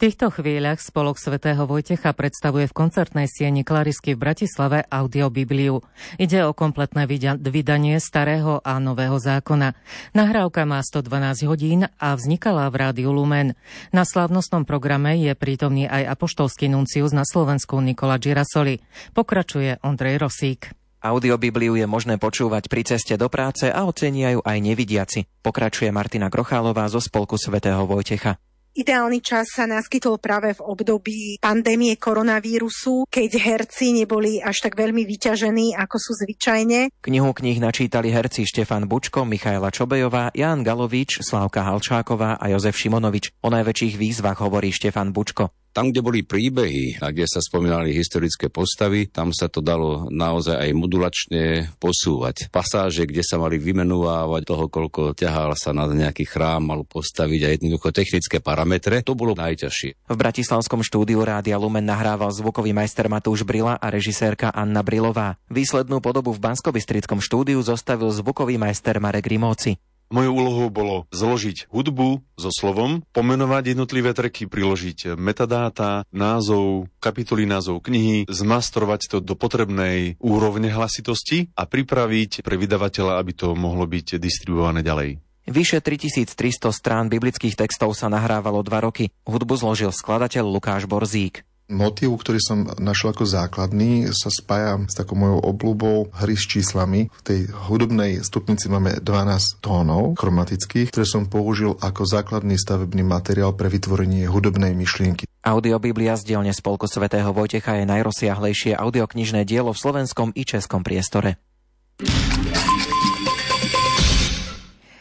Týchto 0.00 0.32
chvíľach 0.32 0.80
spolok 0.80 1.20
svätého 1.20 1.68
Vojtecha 1.68 2.16
predstavuje 2.16 2.64
v 2.64 2.72
koncertnej 2.72 3.28
sieni 3.28 3.68
Klarisky 3.68 4.16
v 4.16 4.24
Bratislave 4.24 4.88
audiobibliu. 4.88 5.84
Ide 6.16 6.48
o 6.48 6.56
kompletné 6.56 7.04
vydanie 7.36 8.00
starého 8.00 8.64
a 8.64 8.80
nového 8.80 9.20
zákona. 9.20 9.76
Nahrávka 10.16 10.64
má 10.64 10.80
112 10.80 11.44
hodín 11.44 11.84
a 11.84 12.16
vznikala 12.16 12.72
v 12.72 12.80
Rádiu 12.80 13.12
Lumen. 13.12 13.52
Na 13.92 14.08
slávnostnom 14.08 14.64
programe 14.64 15.20
je 15.20 15.36
prítomný 15.36 15.84
aj 15.84 16.16
apoštolský 16.16 16.72
nuncius 16.72 17.12
na 17.12 17.28
Slovensku 17.28 17.76
Nikola 17.84 18.16
Girasoli. 18.16 18.80
Pokračuje 19.12 19.84
Ondrej 19.84 20.16
Rosík. 20.16 20.72
Audiobibliu 21.04 21.76
je 21.76 21.84
možné 21.84 22.16
počúvať 22.16 22.72
pri 22.72 22.88
ceste 22.88 23.20
do 23.20 23.28
práce 23.28 23.68
a 23.68 23.84
ocenia 23.84 24.32
ju 24.32 24.40
aj 24.40 24.64
nevidiaci. 24.64 25.28
Pokračuje 25.44 25.92
Martina 25.92 26.32
Krochálová 26.32 26.88
zo 26.88 27.04
spolku 27.04 27.36
svätého 27.36 27.84
Vojtecha. 27.84 28.40
Ideálny 28.70 29.18
čas 29.18 29.50
sa 29.50 29.66
naskytol 29.66 30.22
práve 30.22 30.54
v 30.54 30.62
období 30.62 31.42
pandémie 31.42 31.98
koronavírusu, 31.98 33.02
keď 33.10 33.30
herci 33.42 33.90
neboli 33.90 34.38
až 34.38 34.62
tak 34.62 34.78
veľmi 34.78 35.02
vyťažení, 35.02 35.74
ako 35.74 35.96
sú 35.98 36.12
zvyčajne. 36.22 36.94
Knihu 37.02 37.34
knih 37.34 37.58
načítali 37.58 38.14
herci 38.14 38.46
Štefan 38.46 38.86
Bučko, 38.86 39.26
Michaela 39.26 39.74
Čobejová, 39.74 40.30
Jan 40.38 40.62
Galovič, 40.62 41.18
Slávka 41.18 41.66
Halčáková 41.66 42.38
a 42.38 42.46
Jozef 42.46 42.78
Šimonovič. 42.78 43.34
O 43.42 43.50
najväčších 43.50 43.98
výzvach 43.98 44.38
hovorí 44.38 44.70
Štefan 44.70 45.10
Bučko. 45.10 45.50
Tam, 45.70 45.94
kde 45.94 46.02
boli 46.02 46.26
príbehy 46.26 46.98
a 46.98 47.14
kde 47.14 47.30
sa 47.30 47.38
spomínali 47.38 47.94
historické 47.94 48.50
postavy, 48.50 49.06
tam 49.06 49.30
sa 49.30 49.46
to 49.46 49.62
dalo 49.62 50.10
naozaj 50.10 50.58
aj 50.58 50.70
modulačne 50.74 51.70
posúvať. 51.78 52.50
Pasáže, 52.50 53.06
kde 53.06 53.22
sa 53.22 53.38
mali 53.38 53.62
vymenúvať 53.62 54.42
toho, 54.42 54.66
koľko 54.66 55.14
ťahal 55.14 55.54
sa 55.54 55.70
na 55.70 55.86
nejaký 55.86 56.26
chrám, 56.26 56.66
mal 56.66 56.82
postaviť 56.82 57.40
a 57.46 57.48
jednoducho 57.54 57.94
technické 57.94 58.42
parametre, 58.42 59.06
to 59.06 59.14
bolo 59.14 59.38
najťažšie. 59.38 60.10
V 60.10 60.16
Bratislavskom 60.18 60.82
štúdiu 60.82 61.22
Rádia 61.22 61.54
Lumen 61.54 61.86
nahrával 61.86 62.34
zvukový 62.34 62.74
majster 62.74 63.06
Matúš 63.06 63.46
Brila 63.46 63.78
a 63.78 63.86
režisérka 63.94 64.50
Anna 64.50 64.82
Brilová. 64.82 65.38
Výslednú 65.46 66.02
podobu 66.02 66.34
v 66.34 66.42
Banskobistrickom 66.50 67.22
štúdiu 67.22 67.62
zostavil 67.62 68.10
zvukový 68.10 68.58
majster 68.58 68.98
Marek 68.98 69.30
Rimóci. 69.30 69.78
Mojou 70.10 70.42
úlohou 70.42 70.68
bolo 70.74 71.06
zložiť 71.14 71.70
hudbu 71.70 72.18
so 72.34 72.50
slovom, 72.50 73.06
pomenovať 73.14 73.78
jednotlivé 73.78 74.10
treky, 74.10 74.50
priložiť 74.50 75.14
metadáta, 75.14 76.02
názov, 76.10 76.90
kapitoly 76.98 77.46
názov 77.46 77.78
knihy, 77.86 78.26
zmastrovať 78.26 79.00
to 79.06 79.16
do 79.22 79.38
potrebnej 79.38 80.18
úrovne 80.18 80.66
hlasitosti 80.66 81.54
a 81.54 81.62
pripraviť 81.62 82.42
pre 82.42 82.58
vydavateľa, 82.58 83.22
aby 83.22 83.32
to 83.38 83.54
mohlo 83.54 83.86
byť 83.86 84.18
distribuované 84.18 84.82
ďalej. 84.82 85.22
Vyše 85.46 85.78
3300 85.78 86.74
strán 86.74 87.06
biblických 87.06 87.54
textov 87.54 87.94
sa 87.94 88.10
nahrávalo 88.10 88.66
dva 88.66 88.82
roky. 88.86 89.14
Hudbu 89.30 89.58
zložil 89.62 89.94
skladateľ 89.94 90.42
Lukáš 90.42 90.90
Borzík. 90.90 91.46
Motív, 91.70 92.18
ktorý 92.18 92.42
som 92.42 92.66
našiel 92.82 93.14
ako 93.14 93.22
základný, 93.30 94.10
sa 94.10 94.26
spája 94.26 94.82
s 94.90 94.98
takou 94.98 95.14
mojou 95.14 95.38
obľúbou 95.54 96.10
hry 96.18 96.34
s 96.34 96.50
číslami. 96.50 97.14
V 97.14 97.22
tej 97.22 97.40
hudobnej 97.70 98.26
stupnici 98.26 98.66
máme 98.66 98.98
12 98.98 99.62
tónov 99.62 100.18
chromatických, 100.18 100.90
ktoré 100.90 101.06
som 101.06 101.30
použil 101.30 101.78
ako 101.78 102.02
základný 102.02 102.58
stavebný 102.58 103.06
materiál 103.06 103.54
pre 103.54 103.70
vytvorenie 103.70 104.26
hudobnej 104.26 104.74
myšlienky. 104.74 105.30
Audiobiblia 105.46 106.18
z 106.18 106.34
dielne 106.34 106.50
Spolku 106.50 106.90
svätého 106.90 107.30
Vojtecha 107.30 107.78
je 107.78 107.86
najrozsiahlejšie 107.86 108.74
audioknižné 108.74 109.46
dielo 109.46 109.70
v 109.70 109.78
slovenskom 109.78 110.34
i 110.34 110.42
českom 110.42 110.82
priestore. 110.82 111.38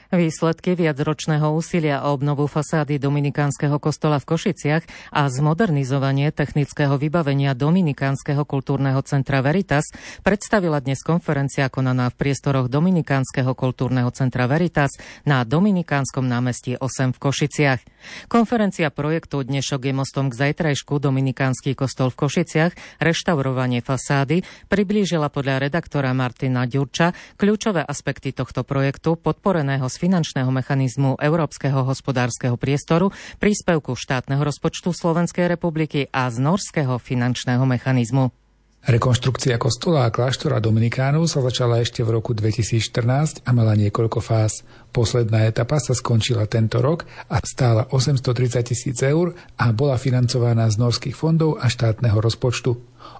Výsledky 0.09 0.73
viacročného 0.73 1.53
úsilia 1.53 2.01
o 2.01 2.17
obnovu 2.17 2.49
fasády 2.49 2.97
Dominikánskeho 2.97 3.77
kostola 3.77 4.17
v 4.17 4.33
Košiciach 4.33 5.13
a 5.13 5.29
zmodernizovanie 5.29 6.33
technického 6.33 6.97
vybavenia 6.97 7.53
Dominikánskeho 7.53 8.41
kultúrneho 8.41 9.05
centra 9.05 9.45
Veritas 9.45 9.85
predstavila 10.25 10.81
dnes 10.81 11.05
konferencia 11.05 11.69
konaná 11.69 12.09
v 12.09 12.25
priestoroch 12.25 12.73
Dominikánskeho 12.73 13.53
kultúrneho 13.53 14.09
centra 14.09 14.49
Veritas 14.49 14.97
na 15.29 15.45
Dominikánskom 15.45 16.25
námestí 16.25 16.73
8 16.73 17.13
v 17.13 17.19
Košiciach. 17.29 17.81
Konferencia 18.25 18.89
projektu 18.89 19.45
Dnešok 19.45 19.81
je 19.85 19.93
mostom 19.93 20.33
k 20.33 20.41
zajtrajšku 20.41 20.97
Dominikánsky 20.97 21.77
kostol 21.77 22.09
v 22.09 22.25
Košiciach, 22.25 22.97
reštaurovanie 22.97 23.85
fasády 23.85 24.41
priblížila 24.73 25.29
podľa 25.29 25.69
redaktora 25.69 26.17
Martina 26.17 26.65
Ďurča 26.65 27.37
kľúčové 27.37 27.85
aspekty 27.85 28.33
tohto 28.33 28.65
projektu 28.65 29.13
podporeného 29.13 29.85
z 29.85 29.98
finančného 29.99 30.47
mechanizmu 30.47 31.19
Európskeho 31.19 31.83
hospodárskeho 31.83 32.55
priestoru, 32.55 33.11
príspevku 33.43 33.99
štátneho 33.99 34.39
rozpočtu 34.39 34.95
Slovenskej 34.95 35.51
republiky 35.51 36.07
a 36.15 36.31
z 36.31 36.39
norského 36.39 36.95
finančného 36.95 37.67
mechanizmu. 37.67 38.31
Rekonštrukcia 38.79 39.59
kostola 39.59 40.07
a 40.07 40.13
kláštora 40.13 40.63
Dominikánov 40.63 41.27
sa 41.27 41.43
začala 41.43 41.83
ešte 41.83 41.99
v 41.99 42.15
roku 42.15 42.31
2014 42.31 43.43
a 43.43 43.51
mala 43.51 43.75
niekoľko 43.75 44.23
fáz. 44.23 44.63
Posledná 44.95 45.43
etapa 45.51 45.83
sa 45.83 45.91
skončila 45.91 46.47
tento 46.47 46.79
rok 46.79 47.03
a 47.27 47.43
stála 47.43 47.91
830 47.91 48.71
tisíc 48.71 48.95
eur 49.03 49.35
a 49.59 49.75
bola 49.75 49.99
financovaná 49.99 50.71
z 50.71 50.79
norských 50.79 51.11
fondov 51.11 51.59
a 51.59 51.67
štátneho 51.67 52.23
rozpočtu. 52.23 52.71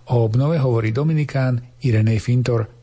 O 0.10 0.16
obnove 0.24 0.56
hovorí 0.64 0.96
Dominikán 0.96 1.60
Irenej 1.84 2.24
Fintor. 2.24 2.79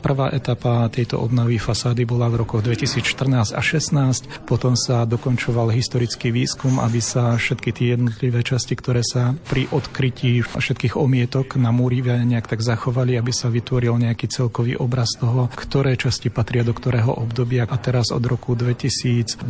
Prvá 0.00 0.32
etapa 0.32 0.88
tejto 0.88 1.20
obnovy 1.20 1.60
fasády 1.60 2.08
bola 2.08 2.32
v 2.32 2.40
rokoch 2.40 2.64
2014 2.64 3.52
a 3.52 3.60
16, 3.60 4.48
potom 4.48 4.72
sa 4.72 5.04
dokončoval 5.04 5.68
historický 5.76 6.32
výskum, 6.32 6.80
aby 6.80 7.04
sa 7.04 7.36
všetky 7.36 7.70
tie 7.70 7.86
jednotlivé 7.94 8.40
časti, 8.40 8.80
ktoré 8.80 9.04
sa 9.04 9.36
pri 9.52 9.68
odkrytí 9.68 10.40
všetkých 10.40 10.96
omietok 10.96 11.60
na 11.60 11.68
múri 11.68 12.00
nejak 12.00 12.48
tak 12.48 12.64
zachovali, 12.64 13.20
aby 13.20 13.28
sa 13.28 13.52
vytvoril 13.52 14.00
nejaký 14.00 14.24
celkový 14.32 14.80
obraz 14.80 15.12
toho, 15.20 15.52
ktoré 15.52 16.00
časti 16.00 16.32
patria 16.32 16.64
do 16.64 16.72
ktorého 16.72 17.12
obdobia. 17.12 17.68
A 17.68 17.76
teraz 17.76 18.08
od 18.08 18.24
roku 18.24 18.56
2021 18.56 19.44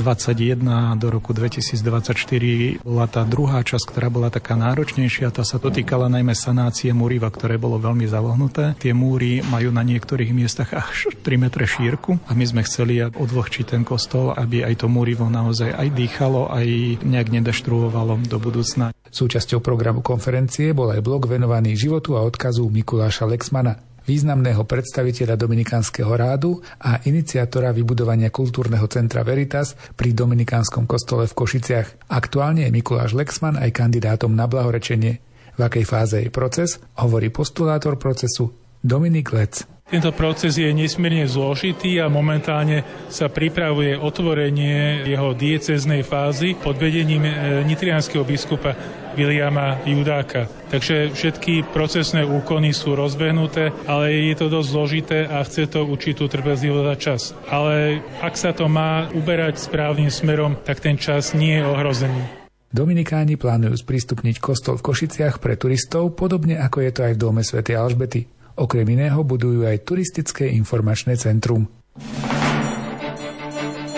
do 0.99 1.09
roku 1.15 1.31
2024 1.31 2.83
bola 2.83 3.07
tá 3.07 3.23
druhá 3.23 3.63
časť, 3.63 3.87
ktorá 3.87 4.11
bola 4.11 4.35
taká 4.35 4.59
náročnejšia, 4.59 5.31
tá 5.31 5.47
sa 5.47 5.63
dotýkala 5.63 6.11
najmä 6.11 6.35
sanácie 6.35 6.91
múriva, 6.91 7.31
ktoré 7.31 7.55
bolo 7.55 7.79
veľmi 7.79 8.11
zalohnuté. 8.11 8.75
Tie 8.83 8.91
múry 8.91 9.47
majú 9.47 9.71
na 9.71 9.87
niektorých 9.87 10.40
miestach 10.41 10.73
až 10.73 11.13
3 11.21 11.37
metre 11.37 11.69
šírku 11.69 12.17
a 12.25 12.33
my 12.33 12.45
sme 12.49 12.65
chceli 12.65 13.05
odvlhčiť 13.05 13.77
ten 13.77 13.85
kostol, 13.85 14.33
aby 14.33 14.65
aj 14.65 14.81
to 14.81 14.87
múrivo 14.89 15.29
naozaj 15.29 15.77
aj 15.77 15.89
dýchalo, 15.93 16.49
aj 16.49 16.67
nejak 17.05 17.29
nedeštruovalo 17.29 18.25
do 18.25 18.41
budúcna. 18.41 18.97
Súčasťou 19.13 19.61
programu 19.61 20.01
konferencie 20.01 20.73
bol 20.73 20.89
aj 20.89 21.05
blok 21.05 21.29
venovaný 21.29 21.77
životu 21.77 22.17
a 22.17 22.25
odkazu 22.25 22.65
Mikuláša 22.73 23.29
Lexmana, 23.29 23.77
významného 24.09 24.65
predstaviteľa 24.65 25.37
Dominikánskeho 25.37 26.11
rádu 26.15 26.63
a 26.81 27.03
iniciátora 27.05 27.71
vybudovania 27.71 28.33
kultúrneho 28.33 28.87
centra 28.89 29.27
Veritas 29.27 29.77
pri 29.95 30.17
Dominikánskom 30.17 30.87
kostole 30.89 31.29
v 31.29 31.37
Košiciach. 31.37 32.11
Aktuálne 32.11 32.67
je 32.67 32.75
Mikuláš 32.75 33.15
Lexman 33.15 33.61
aj 33.61 33.71
kandidátom 33.71 34.33
na 34.33 34.49
blahorečenie. 34.49 35.21
V 35.59 35.61
akej 35.61 35.85
fáze 35.85 36.17
je 36.23 36.31
proces, 36.33 36.81
hovorí 36.97 37.29
postulátor 37.29 38.01
procesu 38.01 38.55
Dominik 38.81 39.35
Lec. 39.37 39.67
Tento 39.91 40.15
proces 40.15 40.55
je 40.55 40.71
nesmierne 40.71 41.27
zložitý 41.27 41.99
a 41.99 42.07
momentálne 42.07 42.87
sa 43.11 43.27
pripravuje 43.27 43.99
otvorenie 43.99 45.03
jeho 45.03 45.35
dieceznej 45.35 46.07
fázy 46.07 46.55
pod 46.55 46.79
vedením 46.79 47.27
e, 47.27 47.67
nitrianského 47.67 48.23
biskupa 48.23 48.79
Viliama 49.19 49.83
Judáka. 49.83 50.47
Takže 50.71 51.11
všetky 51.11 51.75
procesné 51.75 52.23
úkony 52.23 52.71
sú 52.71 52.95
rozbehnuté, 52.95 53.75
ale 53.91 54.31
je 54.31 54.35
to 54.39 54.47
dosť 54.47 54.69
zložité 54.71 55.19
a 55.27 55.43
chce 55.43 55.67
to 55.67 55.83
určitú 55.83 56.31
trpezlivosť 56.31 56.87
a 56.87 56.95
čas. 56.95 57.35
Ale 57.51 57.99
ak 58.23 58.39
sa 58.39 58.55
to 58.55 58.71
má 58.71 59.11
uberať 59.11 59.59
správnym 59.59 60.15
smerom, 60.15 60.55
tak 60.63 60.79
ten 60.79 60.95
čas 60.95 61.35
nie 61.35 61.59
je 61.59 61.67
ohrozený. 61.67 62.23
Dominikáni 62.71 63.35
plánujú 63.35 63.83
sprístupniť 63.83 64.39
kostol 64.39 64.79
v 64.79 64.87
Košiciach 64.87 65.43
pre 65.43 65.59
turistov, 65.59 66.15
podobne 66.15 66.63
ako 66.63 66.79
je 66.87 66.91
to 66.95 67.01
aj 67.11 67.13
v 67.19 67.23
dome 67.27 67.43
Sv. 67.43 67.67
Alžbety. 67.67 68.40
Okrem 68.59 68.87
iného 68.89 69.21
budujú 69.23 69.67
aj 69.69 69.85
turistické 69.85 70.51
informačné 70.55 71.15
centrum. 71.21 71.69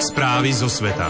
Správy 0.03 0.51
zo 0.51 0.67
sveta. 0.67 1.09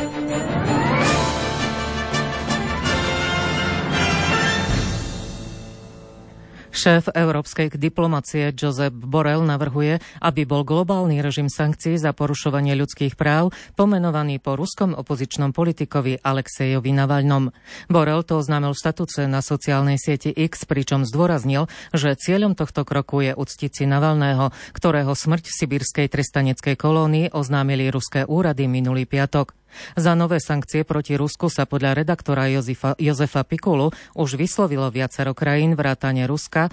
Šéf 6.72 7.12
európskej 7.12 7.76
diplomacie 7.76 8.48
Josep 8.56 8.96
Borrell 8.96 9.44
navrhuje, 9.44 10.00
aby 10.24 10.48
bol 10.48 10.64
globálny 10.64 11.20
režim 11.20 11.52
sankcií 11.52 12.00
za 12.00 12.16
porušovanie 12.16 12.72
ľudských 12.72 13.12
práv 13.12 13.52
pomenovaný 13.76 14.40
po 14.40 14.56
ruskom 14.56 14.96
opozičnom 14.96 15.52
politikovi 15.52 16.24
Alexejovi 16.24 16.96
Navalnom. 16.96 17.52
Borrell 17.92 18.24
to 18.24 18.40
oznámil 18.40 18.72
v 18.72 18.80
statúce 18.80 19.28
na 19.28 19.44
sociálnej 19.44 20.00
sieti 20.00 20.32
X, 20.32 20.64
pričom 20.64 21.04
zdôraznil, 21.04 21.68
že 21.92 22.16
cieľom 22.16 22.56
tohto 22.56 22.88
kroku 22.88 23.20
je 23.20 23.36
uctiť 23.36 23.70
si 23.70 23.84
Navalného, 23.84 24.48
ktorého 24.72 25.12
smrť 25.12 25.52
v 25.52 25.56
sibírskej 25.60 26.06
trestaneckej 26.08 26.80
kolónii 26.80 27.36
oznámili 27.36 27.92
ruské 27.92 28.24
úrady 28.24 28.64
minulý 28.64 29.04
piatok. 29.04 29.52
Za 29.96 30.12
nové 30.12 30.38
sankcie 30.38 30.84
proti 30.84 31.16
Rusku 31.16 31.48
sa 31.48 31.64
podľa 31.64 32.04
redaktora 32.04 32.48
Jozefa, 32.52 32.94
Jozefa 33.00 33.42
Pikulu 33.42 33.90
už 34.14 34.36
vyslovilo 34.36 34.92
viacero 34.92 35.32
krajín 35.32 35.74
vrátane 35.74 36.28
Ruska, 36.28 36.68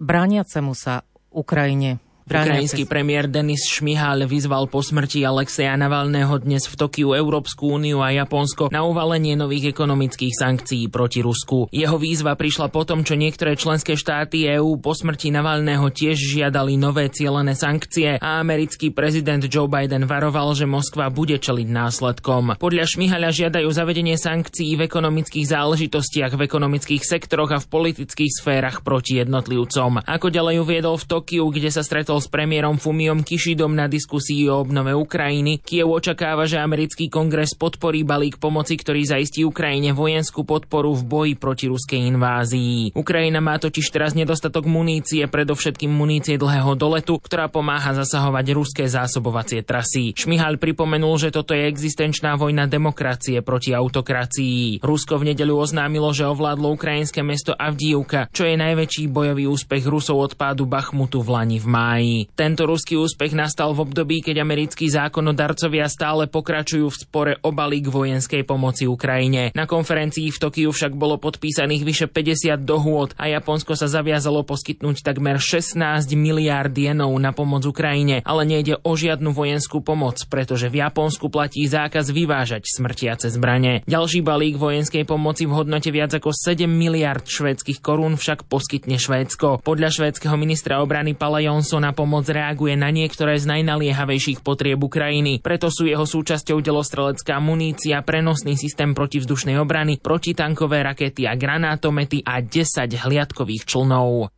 brániacemu 0.00 0.72
sa 0.72 1.04
Ukrajine. 1.28 2.07
Ukrajinský 2.28 2.84
premiér 2.84 3.24
Denis 3.24 3.64
Šmihal 3.72 4.28
vyzval 4.28 4.68
po 4.68 4.84
smrti 4.84 5.24
Alexeja 5.24 5.72
Navalného 5.80 6.36
dnes 6.36 6.68
v 6.68 6.76
Tokiu 6.76 7.16
Európsku 7.16 7.80
úniu 7.80 8.04
a 8.04 8.12
Japonsko 8.12 8.68
na 8.68 8.84
uvalenie 8.84 9.32
nových 9.32 9.72
ekonomických 9.72 10.36
sankcií 10.36 10.92
proti 10.92 11.24
Rusku. 11.24 11.72
Jeho 11.72 11.96
výzva 11.96 12.36
prišla 12.36 12.68
potom, 12.68 13.00
čo 13.00 13.16
niektoré 13.16 13.56
členské 13.56 13.96
štáty 13.96 14.44
EÚ 14.44 14.76
po 14.76 14.92
smrti 14.92 15.32
Navalného 15.32 15.88
tiež 15.88 16.20
žiadali 16.20 16.76
nové 16.76 17.08
cielené 17.08 17.56
sankcie 17.56 18.20
a 18.20 18.44
americký 18.44 18.92
prezident 18.92 19.40
Joe 19.48 19.64
Biden 19.64 20.04
varoval, 20.04 20.52
že 20.52 20.68
Moskva 20.68 21.08
bude 21.08 21.40
čeliť 21.40 21.64
následkom. 21.64 22.60
Podľa 22.60 22.84
Šmihaľa 22.92 23.32
žiadajú 23.32 23.72
zavedenie 23.72 24.20
sankcií 24.20 24.76
v 24.76 24.84
ekonomických 24.84 25.48
záležitostiach, 25.48 26.36
v 26.36 26.44
ekonomických 26.44 27.08
sektoroch 27.08 27.56
a 27.56 27.62
v 27.64 27.70
politických 27.72 28.36
sférach 28.36 28.84
proti 28.84 29.16
jednotlivcom. 29.16 30.04
Ako 30.04 30.28
ďalej 30.28 30.60
uviedol 30.60 31.00
v 31.00 31.08
Tokiu, 31.08 31.48
kde 31.48 31.72
sa 31.72 31.80
stretol 31.80 32.17
s 32.18 32.30
premiérom 32.30 32.76
Fumiom 32.78 33.22
Kišidom 33.22 33.74
na 33.74 33.86
diskusii 33.86 34.46
o 34.50 34.60
obnove 34.62 34.94
Ukrajiny. 34.94 35.62
Kiev 35.62 35.90
očakáva, 35.90 36.44
že 36.44 36.58
americký 36.58 37.06
kongres 37.06 37.54
podporí 37.54 38.02
balík 38.02 38.42
pomoci, 38.42 38.74
ktorý 38.74 39.06
zaistí 39.06 39.46
Ukrajine 39.46 39.94
vojenskú 39.94 40.42
podporu 40.42 40.94
v 40.94 41.02
boji 41.06 41.34
proti 41.38 41.66
ruskej 41.70 42.10
invázii. 42.10 42.98
Ukrajina 42.98 43.38
má 43.38 43.56
totiž 43.56 43.86
teraz 43.94 44.12
nedostatok 44.18 44.66
munície, 44.66 45.24
predovšetkým 45.30 45.90
munície 45.90 46.36
dlhého 46.36 46.74
doletu, 46.74 47.22
ktorá 47.22 47.46
pomáha 47.46 47.94
zasahovať 47.94 48.46
ruské 48.52 48.84
zásobovacie 48.90 49.62
trasy. 49.62 50.12
Šmihal 50.18 50.58
pripomenul, 50.58 51.16
že 51.22 51.30
toto 51.30 51.54
je 51.54 51.70
existenčná 51.70 52.34
vojna 52.34 52.66
demokracie 52.66 53.40
proti 53.40 53.72
autokracii. 53.72 54.82
Rusko 54.82 55.22
v 55.22 55.32
nedeľu 55.34 55.64
oznámilo, 55.64 56.10
že 56.10 56.26
ovládlo 56.26 56.74
ukrajinské 56.74 57.22
mesto 57.22 57.54
Avdívka, 57.54 58.26
čo 58.34 58.44
je 58.44 58.58
najväčší 58.58 59.06
bojový 59.10 59.46
úspech 59.46 59.84
Rusov 59.86 60.18
od 60.18 60.32
pádu 60.34 60.66
Bachmutu 60.66 61.22
v 61.22 61.28
Lani 61.34 61.58
v 61.62 61.66
máji. 61.66 62.07
Tento 62.32 62.68
ruský 62.68 62.98
úspech 63.00 63.32
nastal 63.36 63.72
v 63.72 63.84
období, 63.88 64.20
keď 64.24 64.42
americkí 64.42 64.88
zákonodarcovia 64.88 65.86
stále 65.88 66.26
pokračujú 66.30 66.86
v 66.88 67.00
spore 67.00 67.32
o 67.42 67.50
balík 67.54 67.88
vojenskej 67.90 68.42
pomoci 68.44 68.88
Ukrajine. 68.88 69.50
Na 69.52 69.64
konferencii 69.64 70.30
v 70.30 70.38
Tokiu 70.38 70.70
však 70.70 70.94
bolo 70.94 71.20
podpísaných 71.20 71.82
vyše 71.82 72.06
50 72.10 72.62
dohôd 72.62 73.12
a 73.18 73.30
Japonsko 73.30 73.74
sa 73.76 73.86
zaviazalo 73.90 74.42
poskytnúť 74.44 75.04
takmer 75.04 75.40
16 75.40 75.78
miliárd 76.16 76.74
jenov 76.74 77.14
na 77.18 77.30
pomoc 77.30 77.64
Ukrajine, 77.64 78.24
ale 78.26 78.42
nejde 78.48 78.80
o 78.80 78.92
žiadnu 78.94 79.34
vojenskú 79.34 79.80
pomoc, 79.84 80.20
pretože 80.26 80.68
v 80.68 80.84
Japonsku 80.84 81.28
platí 81.28 81.64
zákaz 81.66 82.10
vyvážať 82.10 82.66
smrtiace 82.68 83.30
zbrane. 83.32 83.82
Ďalší 83.88 84.20
balík 84.24 84.56
vojenskej 84.56 85.04
pomoci 85.08 85.44
v 85.48 85.56
hodnote 85.56 85.90
viac 85.94 86.12
ako 86.14 86.30
7 86.32 86.68
miliard 86.68 87.24
švédskych 87.24 87.80
korún 87.82 88.20
však 88.20 88.46
poskytne 88.46 88.96
Švédsko. 88.98 89.62
Podľa 89.62 89.88
švédskeho 89.90 90.36
ministra 90.38 90.80
obrany 90.82 91.14
Pala 91.14 91.40
Jonsona 91.44 91.87
pomoc 91.96 92.28
reaguje 92.28 92.76
na 92.76 92.92
niektoré 92.92 93.38
z 93.40 93.48
najnaliehavejších 93.48 94.44
potrieb 94.44 94.80
Ukrajiny. 94.80 95.40
Preto 95.40 95.72
sú 95.72 95.88
jeho 95.88 96.04
súčasťou 96.04 96.60
delostrelecká 96.60 97.40
munícia, 97.40 98.04
prenosný 98.04 98.58
systém 98.60 98.92
protivzdušnej 98.92 99.56
obrany, 99.56 99.96
protitankové 99.96 100.84
rakety 100.84 101.24
a 101.24 101.38
granátomety 101.38 102.20
a 102.24 102.44
10 102.44 102.92
hliadkových 102.92 103.64
člnov. 103.64 104.32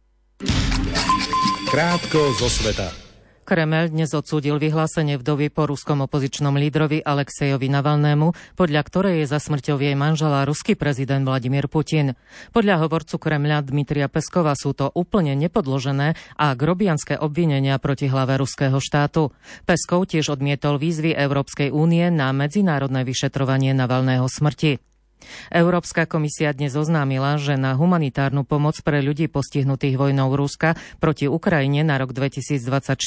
Krátko 1.70 2.34
zo 2.38 2.48
sveta. 2.50 3.09
Kremel 3.50 3.90
dnes 3.90 4.14
odsúdil 4.14 4.62
vyhlásenie 4.62 5.18
vdovy 5.18 5.50
po 5.50 5.66
ruskom 5.66 6.06
opozičnom 6.06 6.54
lídrovi 6.54 7.02
Alexejovi 7.02 7.66
Navalnému, 7.66 8.54
podľa 8.54 8.78
ktorej 8.86 9.26
je 9.26 9.26
za 9.26 9.42
smrťou 9.42 9.74
jej 9.74 9.98
manžela 9.98 10.46
ruský 10.46 10.78
prezident 10.78 11.26
Vladimír 11.26 11.66
Putin. 11.66 12.14
Podľa 12.54 12.86
hovorcu 12.86 13.18
Kremľa 13.18 13.66
Dmitria 13.66 14.06
Peskova 14.06 14.54
sú 14.54 14.70
to 14.70 14.94
úplne 14.94 15.34
nepodložené 15.34 16.14
a 16.38 16.54
grobianské 16.54 17.18
obvinenia 17.18 17.82
proti 17.82 18.06
hlave 18.06 18.38
ruského 18.38 18.78
štátu. 18.78 19.34
Peskov 19.66 20.06
tiež 20.06 20.30
odmietol 20.30 20.78
výzvy 20.78 21.10
Európskej 21.18 21.74
únie 21.74 22.06
na 22.06 22.30
medzinárodné 22.30 23.02
vyšetrovanie 23.02 23.74
Navalného 23.74 24.30
smrti. 24.30 24.89
Európska 25.48 26.04
komisia 26.04 26.50
dnes 26.52 26.74
oznámila, 26.74 27.38
že 27.38 27.54
na 27.54 27.78
humanitárnu 27.78 28.42
pomoc 28.42 28.76
pre 28.83 29.00
ľudí 29.00 29.30
postihnutých 29.30 29.96
vojnou 29.96 30.35
Ruska 30.35 30.76
proti 30.98 31.30
Ukrajine 31.30 31.87
na 31.87 31.96
rok 31.96 32.12
2024 32.12 32.98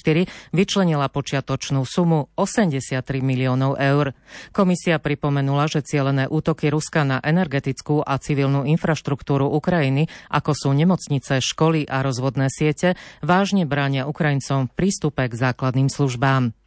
vyčlenila 0.55 1.07
počiatočnú 1.11 1.83
sumu 1.83 2.31
83 2.39 3.03
miliónov 3.19 3.77
eur. 3.77 4.17
Komisia 4.55 4.97
pripomenula, 4.97 5.67
že 5.67 5.85
cielené 5.85 6.25
útoky 6.31 6.71
Ruska 6.71 7.03
na 7.03 7.21
energetickú 7.21 8.01
a 8.01 8.17
civilnú 8.17 8.63
infraštruktúru 8.63 9.51
Ukrajiny, 9.51 10.07
ako 10.31 10.51
sú 10.55 10.69
nemocnice, 10.71 11.43
školy 11.43 11.85
a 11.85 12.01
rozvodné 12.01 12.47
siete, 12.49 12.95
vážne 13.21 13.67
bránia 13.67 14.07
Ukrajincom 14.09 14.71
prístupe 14.71 15.27
k 15.27 15.33
základným 15.35 15.91
službám. 15.91 16.62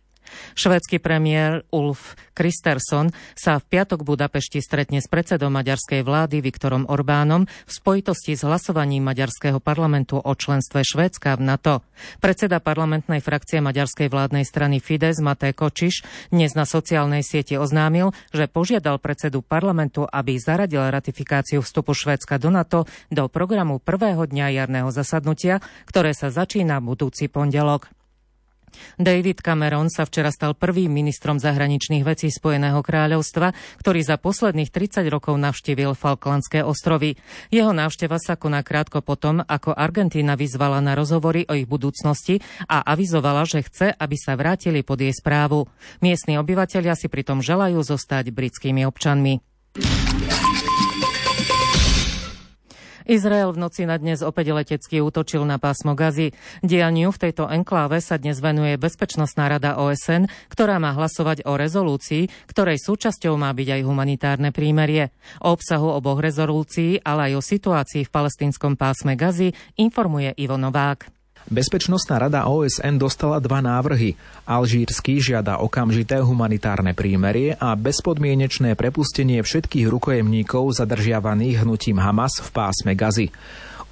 Švédsky 0.55 1.01
premiér 1.01 1.65
Ulf 1.73 2.17
Kristersson 2.37 3.11
sa 3.33 3.57
v 3.57 3.65
piatok 3.65 4.05
Budapešti 4.05 4.61
stretne 4.61 5.01
s 5.01 5.09
predsedom 5.09 5.49
maďarskej 5.53 6.05
vlády 6.05 6.45
Viktorom 6.45 6.85
Orbánom 6.89 7.49
v 7.49 7.71
spojitosti 7.71 8.37
s 8.37 8.45
hlasovaním 8.45 9.09
maďarského 9.09 9.57
parlamentu 9.59 10.21
o 10.21 10.33
členstve 10.37 10.85
Švédska 10.85 11.41
v 11.41 11.43
NATO. 11.49 11.75
Predseda 12.21 12.61
parlamentnej 12.61 13.25
frakcie 13.25 13.65
maďarskej 13.65 14.13
vládnej 14.13 14.45
strany 14.45 14.79
Fides 14.79 15.19
Matej 15.25 15.57
Kočiš 15.57 16.05
dnes 16.29 16.53
na 16.53 16.69
sociálnej 16.69 17.25
sieti 17.25 17.57
oznámil, 17.57 18.13
že 18.37 18.47
požiadal 18.47 19.01
predsedu 19.01 19.41
parlamentu, 19.41 20.05
aby 20.05 20.37
zaradil 20.37 20.85
ratifikáciu 20.93 21.65
vstupu 21.65 21.97
Švédska 21.97 22.37
do 22.37 22.53
NATO 22.53 22.85
do 23.09 23.27
programu 23.33 23.81
prvého 23.81 24.29
dňa 24.29 24.63
jarného 24.63 24.93
zasadnutia, 24.93 25.65
ktoré 25.89 26.13
sa 26.13 26.29
začína 26.29 26.79
budúci 26.85 27.33
pondelok. 27.33 27.89
David 28.97 29.45
Cameron 29.45 29.93
sa 29.93 30.09
včera 30.09 30.33
stal 30.33 30.57
prvým 30.57 30.89
ministrom 30.89 31.37
zahraničných 31.37 32.07
vecí 32.07 32.33
Spojeného 32.33 32.81
kráľovstva, 32.81 33.53
ktorý 33.83 34.01
za 34.01 34.17
posledných 34.17 34.73
30 34.73 35.07
rokov 35.13 35.37
navštívil 35.37 35.99
Falklandské 35.99 36.65
ostrovy. 36.65 37.19
Jeho 37.53 37.75
návšteva 37.75 38.17
sa 38.17 38.39
koná 38.39 38.65
krátko 38.65 39.05
potom, 39.05 39.45
ako 39.45 39.75
Argentína 39.75 40.39
vyzvala 40.39 40.81
na 40.81 40.97
rozhovory 40.97 41.45
o 41.51 41.55
ich 41.59 41.69
budúcnosti 41.69 42.41
a 42.71 42.87
avizovala, 42.87 43.45
že 43.45 43.67
chce, 43.67 43.93
aby 43.93 44.17
sa 44.17 44.39
vrátili 44.39 44.87
pod 44.87 45.03
jej 45.03 45.13
správu. 45.13 45.69
Miestni 46.01 46.39
obyvateľia 46.41 46.95
si 46.97 47.11
pritom 47.11 47.43
želajú 47.45 47.83
zostať 47.83 48.31
britskými 48.31 48.87
občanmi. 48.87 49.43
Izrael 53.07 53.55
v 53.55 53.63
noci 53.63 53.87
na 53.87 54.03
dnes 54.03 54.19
opäť 54.19 54.51
letecky 54.51 54.99
útočil 54.99 55.47
na 55.47 55.63
pásmo 55.63 55.95
Gazy. 55.95 56.35
Dianiu 56.67 57.15
v 57.15 57.23
tejto 57.23 57.47
enkláve 57.47 58.03
sa 58.03 58.19
dnes 58.19 58.43
venuje 58.43 58.75
Bezpečnostná 58.75 59.47
rada 59.47 59.79
OSN, 59.79 60.27
ktorá 60.51 60.83
má 60.83 60.91
hlasovať 60.91 61.47
o 61.47 61.55
rezolúcii, 61.55 62.27
ktorej 62.51 62.83
súčasťou 62.83 63.39
má 63.39 63.55
byť 63.55 63.79
aj 63.79 63.83
humanitárne 63.87 64.51
prímerie. 64.51 65.15
O 65.39 65.55
obsahu 65.55 65.87
oboch 65.95 66.19
rezolúcií, 66.19 66.99
ale 67.07 67.31
aj 67.31 67.33
o 67.39 67.47
situácii 67.47 68.03
v 68.03 68.11
palestínskom 68.11 68.75
pásme 68.75 69.15
Gazy 69.15 69.55
informuje 69.79 70.35
Ivo 70.35 70.59
Novák. 70.59 71.16
Bezpečnostná 71.47 72.27
rada 72.27 72.51
OSN 72.51 72.99
dostala 72.99 73.39
dva 73.39 73.63
návrhy. 73.63 74.19
Alžírsky 74.51 75.23
žiada 75.23 75.63
okamžité 75.63 76.19
humanitárne 76.19 76.91
prímerie 76.91 77.55
a 77.55 77.79
bezpodmienečné 77.79 78.75
prepustenie 78.75 79.47
všetkých 79.47 79.87
rukojemníkov 79.87 80.75
zadržiavaných 80.75 81.63
hnutím 81.63 82.03
Hamas 82.03 82.43
v 82.43 82.51
pásme 82.51 82.99
Gazy. 82.99 83.31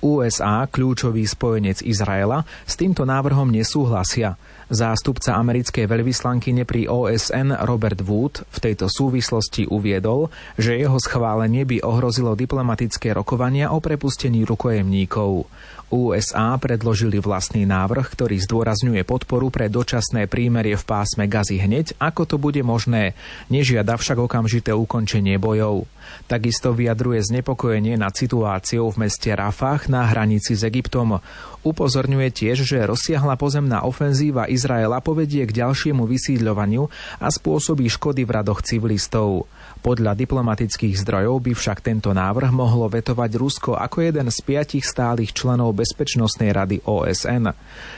USA, 0.03 0.67
kľúčový 0.67 1.25
spojenec 1.25 1.81
Izraela, 1.81 2.43
s 2.67 2.75
týmto 2.75 3.07
návrhom 3.07 3.49
nesúhlasia. 3.49 4.35
Zástupca 4.69 5.39
americkej 5.39 5.87
veľvyslankyne 5.87 6.67
pri 6.69 6.91
OSN 6.91 7.55
Robert 7.65 8.03
Wood 8.03 8.45
v 8.51 8.59
tejto 8.59 8.91
súvislosti 8.91 9.71
uviedol, 9.71 10.29
že 10.59 10.77
jeho 10.77 10.99
schválenie 10.99 11.63
by 11.65 11.87
ohrozilo 11.87 12.35
diplomatické 12.35 13.15
rokovania 13.15 13.73
o 13.73 13.81
prepustení 13.81 14.43
rukojemníkov. 14.45 15.47
USA 15.93 16.57
predložili 16.57 17.21
vlastný 17.21 17.69
návrh, 17.69 18.07
ktorý 18.13 18.37
zdôrazňuje 18.41 19.05
podporu 19.05 19.53
pre 19.53 19.69
dočasné 19.69 20.29
prímerie 20.29 20.77
v 20.77 20.85
pásme 20.85 21.29
Gazy 21.29 21.61
hneď, 21.61 21.97
ako 22.01 22.23
to 22.25 22.37
bude 22.41 22.61
možné, 22.65 23.13
nežiada 23.53 24.01
však 24.01 24.17
okamžité 24.17 24.73
ukončenie 24.73 25.37
bojov. 25.37 25.85
Takisto 26.25 26.73
vyjadruje 26.73 27.21
znepokojenie 27.21 28.01
nad 28.01 28.17
situáciou 28.17 28.89
v 28.93 29.07
meste 29.09 29.33
Rafah 29.33 29.87
na 29.89 30.09
hranici 30.09 30.57
s 30.57 30.65
Egyptom. 30.65 31.21
Upozorňuje 31.65 32.29
tiež, 32.29 32.61
že 32.61 32.85
rozsiahla 32.85 33.41
pozemná 33.41 33.89
ofenzíva 33.89 34.45
Izraela 34.45 35.01
povedie 35.01 35.49
k 35.49 35.65
ďalšiemu 35.65 36.05
vysídľovaniu 36.05 36.89
a 37.25 37.27
spôsobí 37.33 37.89
škody 37.89 38.29
v 38.29 38.35
radoch 38.37 38.61
civilistov. 38.61 39.49
Podľa 39.81 40.17
diplomatických 40.17 40.97
zdrojov 41.01 41.45
by 41.45 41.53
však 41.57 41.85
tento 41.85 42.13
návrh 42.13 42.53
mohlo 42.53 42.89
vetovať 42.89 43.31
Rusko 43.37 43.71
ako 43.77 44.01
jeden 44.01 44.29
z 44.33 44.39
piatich 44.45 44.85
stálych 44.85 45.37
členov 45.37 45.77
Bezpečnostnej 45.77 46.53
rady 46.53 46.81
OSN. 46.85 47.53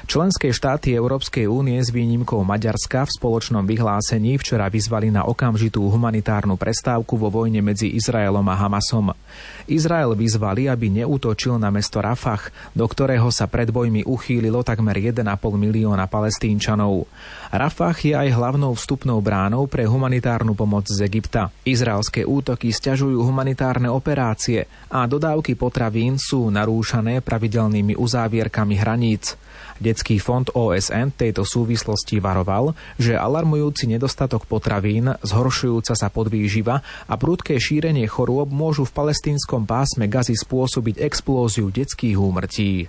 Členské 0.07 0.51
štáty 0.51 0.95
Európskej 0.95 1.47
únie 1.47 1.79
s 1.79 1.95
výnimkou 1.95 2.43
Maďarska 2.43 3.07
v 3.07 3.15
spoločnom 3.19 3.67
vyhlásení 3.67 4.39
včera 4.39 4.71
vyzvali 4.71 5.15
na 5.15 5.27
okamžitú 5.27 5.87
humanitárnu 5.91 6.55
prestávku 6.55 7.19
vo 7.19 7.31
vojne 7.31 7.63
medzi 7.63 7.95
Izraelom 7.95 8.06
a 8.15 8.55
Hamasom. 8.55 9.11
Izrael 9.67 10.15
vyzvali, 10.15 10.71
aby 10.71 11.03
neútočil 11.03 11.59
na 11.59 11.75
mesto 11.75 11.99
Rafah, 11.99 12.55
do 12.71 12.87
ktorého 12.87 13.27
sa 13.35 13.51
pred 13.51 13.75
bojmi 13.75 14.07
uchýlilo 14.07 14.63
takmer 14.63 14.95
1,5 14.95 15.27
milióna 15.59 16.07
palestínčanov. 16.07 17.11
Rafah 17.51 17.99
je 17.99 18.15
aj 18.15 18.29
hlavnou 18.31 18.79
vstupnou 18.79 19.19
bránou 19.19 19.67
pre 19.67 19.83
humanitárnu 19.83 20.55
pomoc 20.55 20.87
z 20.87 21.03
Egypta. 21.03 21.51
Izraelské 21.67 22.23
útoky 22.23 22.71
stiažujú 22.71 23.27
humanitárne 23.27 23.91
operácie 23.91 24.71
a 24.87 25.03
dodávky 25.11 25.59
potravín 25.59 26.15
sú 26.15 26.47
narúšané 26.47 27.19
pravidelnými 27.19 27.99
uzávierkami 27.99 28.75
hraníc. 28.79 29.35
Detský 29.77 30.17
fond 30.17 30.49
OSN 30.49 31.13
tejto 31.13 31.45
súvislosti 31.45 32.17
varoval, 32.17 32.73
že 32.97 33.13
alarmujúci 33.13 33.87
nedostatok 33.91 34.49
potravín, 34.49 35.13
zhoršujúca 35.21 35.93
sa 35.93 36.09
podvýživa 36.09 36.81
a 37.07 37.15
prudké 37.21 37.61
šírenie 37.61 38.09
chorôb 38.09 38.49
môžu 38.49 38.89
v 38.89 38.95
palestínskom 38.97 39.69
pásme 39.69 40.09
Gazy 40.09 40.33
spôsobiť 40.33 41.01
explóziu 41.05 41.69
detských 41.69 42.17
úmrtí. 42.17 42.89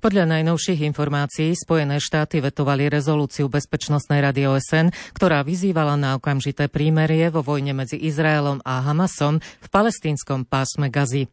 Podľa 0.00 0.32
najnovších 0.32 0.80
informácií 0.88 1.52
Spojené 1.52 2.00
štáty 2.00 2.40
vetovali 2.40 2.88
rezolúciu 2.88 3.52
Bezpečnostnej 3.52 4.24
rady 4.24 4.48
OSN, 4.48 4.88
ktorá 5.12 5.44
vyzývala 5.44 6.00
na 6.00 6.16
okamžité 6.16 6.72
prímerie 6.72 7.28
vo 7.28 7.44
vojne 7.44 7.76
medzi 7.76 8.00
Izraelom 8.00 8.64
a 8.64 8.80
Hamasom 8.80 9.44
v 9.44 9.68
palestínskom 9.68 10.48
pásme 10.48 10.88
Gazy. 10.88 11.28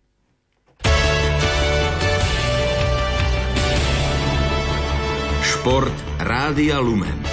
Šport 5.68 6.00
Rádia 6.24 6.80
Lumen. 6.80 7.28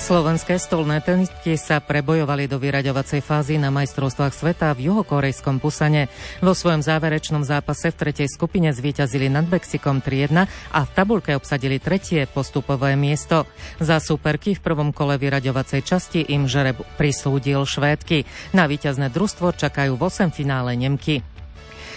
Slovenské 0.00 0.56
stolné 0.56 1.04
tenistky 1.04 1.60
sa 1.60 1.84
prebojovali 1.84 2.48
do 2.48 2.56
vyraďovacej 2.56 3.20
fázy 3.20 3.60
na 3.60 3.68
majstrovstvách 3.68 4.32
sveta 4.32 4.72
v 4.72 4.88
juhokorejskom 4.88 5.60
Pusane. 5.60 6.08
Vo 6.40 6.56
svojom 6.56 6.80
záverečnom 6.80 7.44
zápase 7.44 7.92
v 7.92 8.00
tretej 8.00 8.32
skupine 8.32 8.72
zvíťazili 8.72 9.28
nad 9.28 9.44
Mexikom 9.44 10.00
3-1 10.00 10.48
a 10.72 10.80
v 10.88 10.90
tabulke 10.96 11.36
obsadili 11.36 11.76
tretie 11.76 12.24
postupové 12.24 12.96
miesto. 12.96 13.44
Za 13.84 14.00
superky 14.00 14.56
v 14.56 14.64
prvom 14.64 14.88
kole 14.88 15.20
vyraďovacej 15.20 15.84
časti 15.84 16.32
im 16.32 16.48
žreb 16.48 16.80
prislúdil 16.96 17.60
Švédky. 17.68 18.24
Na 18.56 18.64
víťazné 18.64 19.12
družstvo 19.12 19.52
čakajú 19.52 20.00
v 20.00 20.02
8 20.08 20.32
finále 20.32 20.72
Nemky. 20.80 21.33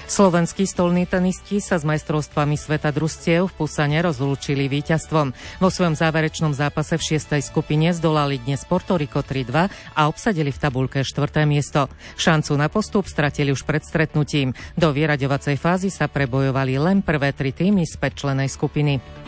Slovenskí 0.08 0.64
stolní 0.64 1.04
tenisti 1.04 1.60
sa 1.60 1.76
s 1.76 1.84
majstrovstvami 1.84 2.56
sveta 2.56 2.96
družstiev 2.96 3.52
v 3.52 3.56
Pusane 3.60 4.00
rozlúčili 4.00 4.72
víťazstvom. 4.72 5.36
Vo 5.60 5.68
svojom 5.68 6.00
záverečnom 6.00 6.56
zápase 6.56 6.96
v 6.96 7.04
šiestej 7.12 7.44
skupine 7.44 7.92
zdolali 7.92 8.40
dnes 8.40 8.64
Portoriko 8.64 9.20
3-2 9.20 9.68
a 9.68 10.02
obsadili 10.08 10.56
v 10.56 10.62
tabulke 10.64 11.04
štvrté 11.04 11.44
miesto. 11.44 11.92
Šancu 12.16 12.56
na 12.56 12.72
postup 12.72 13.04
stratili 13.04 13.52
už 13.52 13.68
pred 13.68 13.84
stretnutím. 13.84 14.56
Do 14.80 14.96
vyraďovacej 14.96 15.60
fázy 15.60 15.92
sa 15.92 16.08
prebojovali 16.08 16.80
len 16.80 17.04
prvé 17.04 17.36
tri 17.36 17.52
týmy 17.52 17.84
z 17.84 18.00
členej 18.00 18.48
skupiny. 18.48 19.27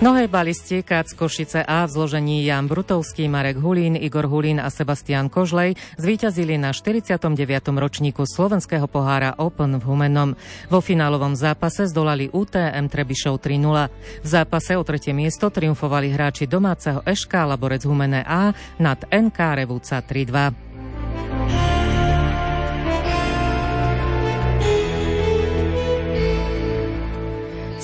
Mnohé 0.00 0.32
balisti 0.32 0.80
Kac 0.80 1.12
Košice 1.12 1.60
A 1.60 1.84
v 1.84 1.92
zložení 1.92 2.48
Jan 2.48 2.64
Brutovský, 2.64 3.28
Marek 3.28 3.60
Hulín, 3.60 4.00
Igor 4.00 4.24
Hulín 4.32 4.56
a 4.56 4.72
Sebastian 4.72 5.28
Kožlej 5.28 5.76
zvíťazili 6.00 6.56
na 6.56 6.72
49. 6.72 7.20
ročníku 7.68 8.24
slovenského 8.24 8.88
pohára 8.88 9.36
Open 9.36 9.76
v 9.76 9.84
Humennom. 9.84 10.40
Vo 10.72 10.80
finálovom 10.80 11.36
zápase 11.36 11.84
zdolali 11.84 12.32
UTM 12.32 12.88
Trebišov 12.88 13.44
3-0. 13.44 14.24
V 14.24 14.26
zápase 14.26 14.72
o 14.72 14.80
tretie 14.88 15.12
miesto 15.12 15.52
triumfovali 15.52 16.16
hráči 16.16 16.48
domáceho 16.48 17.04
Eška 17.04 17.44
Laborec 17.44 17.84
Humené 17.84 18.24
A 18.24 18.56
nad 18.80 19.04
NK 19.04 19.36
Revúca 19.36 20.00
3-2. 20.00 20.69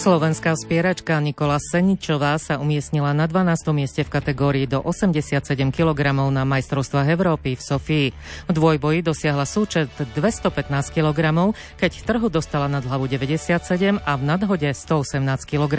Slovenská 0.07 0.55
spieračka 0.55 1.19
Nikola 1.19 1.59
Seničová 1.59 2.38
sa 2.38 2.62
umiestnila 2.62 3.11
na 3.11 3.27
12. 3.27 3.75
mieste 3.75 4.07
v 4.07 4.14
kategórii 4.14 4.62
do 4.71 4.79
87 4.79 5.42
kg 5.75 6.14
na 6.31 6.47
majstrovstvách 6.47 7.11
Európy 7.11 7.59
v 7.59 7.62
Sofii. 7.66 8.09
V 8.47 8.51
dvojboji 8.55 9.03
dosiahla 9.03 9.42
súčet 9.42 9.90
215 9.99 10.95
kg, 10.95 11.51
keď 11.75 11.92
trhu 12.07 12.31
dostala 12.31 12.71
nad 12.71 12.87
hlavu 12.87 13.11
97 13.11 13.99
a 13.99 14.12
v 14.14 14.23
nadhode 14.23 14.71
118 14.71 15.27
kg. 15.42 15.75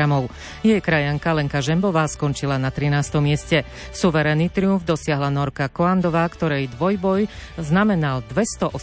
Jej 0.59 0.83
krajanka 0.83 1.31
Lenka 1.31 1.63
Žembová 1.63 2.03
skončila 2.11 2.59
na 2.59 2.67
13. 2.67 3.23
mieste. 3.23 3.63
Suverénny 3.95 4.51
triumf 4.51 4.83
dosiahla 4.83 5.31
Norka 5.31 5.71
Koandová, 5.71 6.27
ktorej 6.27 6.67
dvojboj 6.75 7.31
znamenal 7.63 8.27
280 8.27 8.75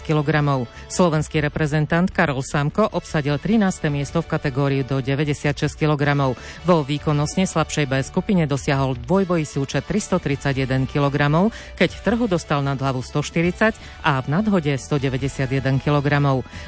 kg. 0.00 0.64
Slovenský 0.88 1.44
reprezentant 1.44 2.08
Karol 2.08 2.40
Sámko 2.40 2.88
obsadil 2.96 3.36
13. 3.36 3.92
miesto 3.92 4.24
v 4.24 4.32
kategórii 4.32 4.85
do 4.86 5.02
96 5.02 5.58
kg. 5.74 6.32
Vo 6.62 6.86
výkonnostne 6.86 7.44
slabšej 7.44 7.86
B 7.90 8.00
skupine 8.06 8.46
dosiahol 8.46 8.94
dvojbojý 8.96 9.42
súčet 9.42 9.84
331 9.90 10.86
kg, 10.86 11.50
keď 11.74 11.90
v 11.90 12.00
trhu 12.00 12.24
dostal 12.30 12.62
nad 12.62 12.78
hlavu 12.78 13.02
140 13.02 13.74
a 14.06 14.12
v 14.22 14.26
nadhode 14.30 14.72
191 14.78 15.82
kg. 15.82 16.08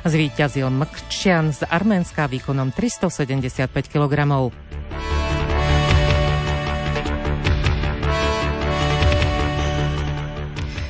Zvíťazil 0.03 0.69
Mkčian 0.69 1.55
z 1.55 1.63
Arménska 1.71 2.27
výkonom 2.27 2.75
375 2.75 3.71
kg. 3.87 4.51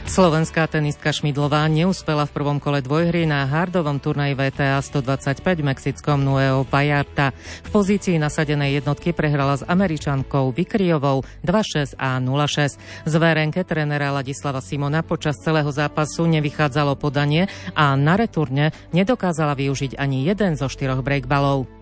Slovenská 0.09 0.65
tenistka 0.65 1.13
Šmidlová 1.13 1.69
neúspela 1.69 2.25
v 2.25 2.33
prvom 2.33 2.57
kole 2.57 2.81
dvojhry 2.81 3.29
na 3.29 3.45
hardovom 3.45 4.01
turnaji 4.01 4.33
VTA 4.33 4.81
125 4.81 5.61
v 5.61 5.69
mexickom 5.69 6.25
Nuevo 6.25 6.65
Vallarta. 6.65 7.37
V 7.37 7.69
pozícii 7.69 8.17
nasadenej 8.17 8.81
jednotky 8.81 9.13
prehrala 9.13 9.61
s 9.61 9.69
Američankou 9.69 10.49
Vikriovou 10.57 11.29
2-6 11.45 12.01
a 12.01 12.17
0-6. 12.25 12.81
Z 13.05 13.13
VRNK 13.21 13.61
trénera 13.69 14.09
Ladislava 14.09 14.65
Simona 14.65 15.05
počas 15.05 15.37
celého 15.45 15.69
zápasu 15.69 16.25
nevychádzalo 16.25 16.97
podanie 16.97 17.45
a 17.77 17.93
na 17.93 18.17
returne 18.17 18.73
nedokázala 18.97 19.53
využiť 19.61 20.01
ani 20.01 20.25
jeden 20.25 20.57
zo 20.57 20.73
štyroch 20.73 21.05
breakbalov. 21.05 21.78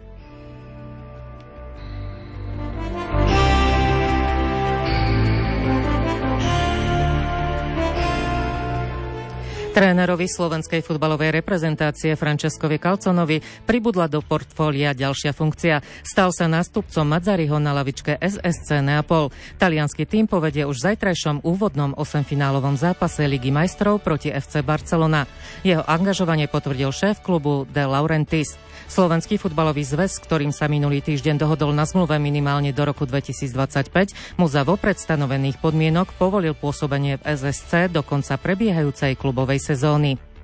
Trénerovi 9.76 10.24
slovenskej 10.24 10.80
futbalovej 10.80 11.36
reprezentácie 11.36 12.16
Francescovi 12.16 12.80
Calconovi 12.80 13.44
pribudla 13.68 14.08
do 14.08 14.24
portfólia 14.24 14.96
ďalšia 14.96 15.36
funkcia. 15.36 15.84
Stal 16.00 16.32
sa 16.32 16.48
nástupcom 16.48 17.04
Mazzariho 17.04 17.60
na 17.60 17.76
lavičke 17.76 18.16
SSC 18.16 18.80
Neapol. 18.80 19.28
Talianský 19.60 20.08
tým 20.08 20.32
povedie 20.32 20.64
už 20.64 20.80
zajtrajšom 20.80 21.44
úvodnom 21.44 21.92
osemfinálovom 21.92 22.80
zápase 22.80 23.28
Ligy 23.28 23.52
majstrov 23.52 24.00
proti 24.00 24.32
FC 24.32 24.64
Barcelona. 24.64 25.28
Jeho 25.60 25.84
angažovanie 25.84 26.48
potvrdil 26.48 26.88
šéf 26.88 27.20
klubu 27.20 27.68
De 27.68 27.84
Laurentiis. 27.84 28.56
Slovenský 28.86 29.34
futbalový 29.34 29.82
zväz, 29.82 30.22
ktorým 30.22 30.54
sa 30.54 30.70
minulý 30.70 31.02
týždeň 31.02 31.42
dohodol 31.42 31.74
na 31.74 31.82
zmluve 31.82 32.14
minimálne 32.22 32.70
do 32.70 32.86
roku 32.86 33.02
2025, 33.02 34.38
mu 34.38 34.46
za 34.46 34.62
vopred 34.62 34.94
stanovených 34.94 35.58
podmienok 35.58 36.14
povolil 36.14 36.54
pôsobenie 36.54 37.18
v 37.18 37.26
SSC 37.26 37.90
do 37.90 38.06
konca 38.06 38.38
prebiehajúcej 38.38 39.18
klubovej 39.18 39.58
sezóny. 39.58 40.35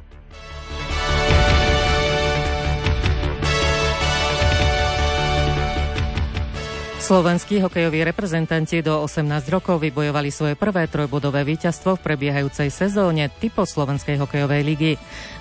Slovenskí 7.12 7.61
hokejoví 7.61 8.09
reprezentanti 8.09 8.81
do 8.81 9.05
18 9.05 9.29
rokov 9.53 9.85
vybojovali 9.85 10.33
svoje 10.33 10.57
prvé 10.57 10.88
trojbodové 10.88 11.44
víťazstvo 11.44 12.01
v 12.01 12.09
prebiehajúcej 12.09 12.72
sezóne 12.72 13.29
typo 13.29 13.68
Slovenskej 13.68 14.16
hokejovej 14.16 14.62
ligy. 14.64 14.92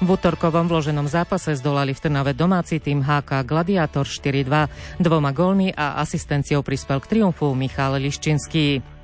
V 0.03 0.07
útorkovom 0.11 0.67
vloženom 0.67 1.07
zápase 1.07 1.55
zdolali 1.55 1.95
v 1.95 2.03
Trnave 2.03 2.35
domáci 2.35 2.83
tým 2.83 2.99
HK 2.99 3.47
Gladiator 3.47 4.03
4-2. 4.03 4.99
Dvoma 4.99 5.31
gólmi 5.31 5.71
a 5.71 5.95
asistenciou 6.03 6.59
prispel 6.59 6.99
k 6.99 7.07
triumfu 7.07 7.55
Michal 7.55 8.03
Liščinský. 8.03 8.99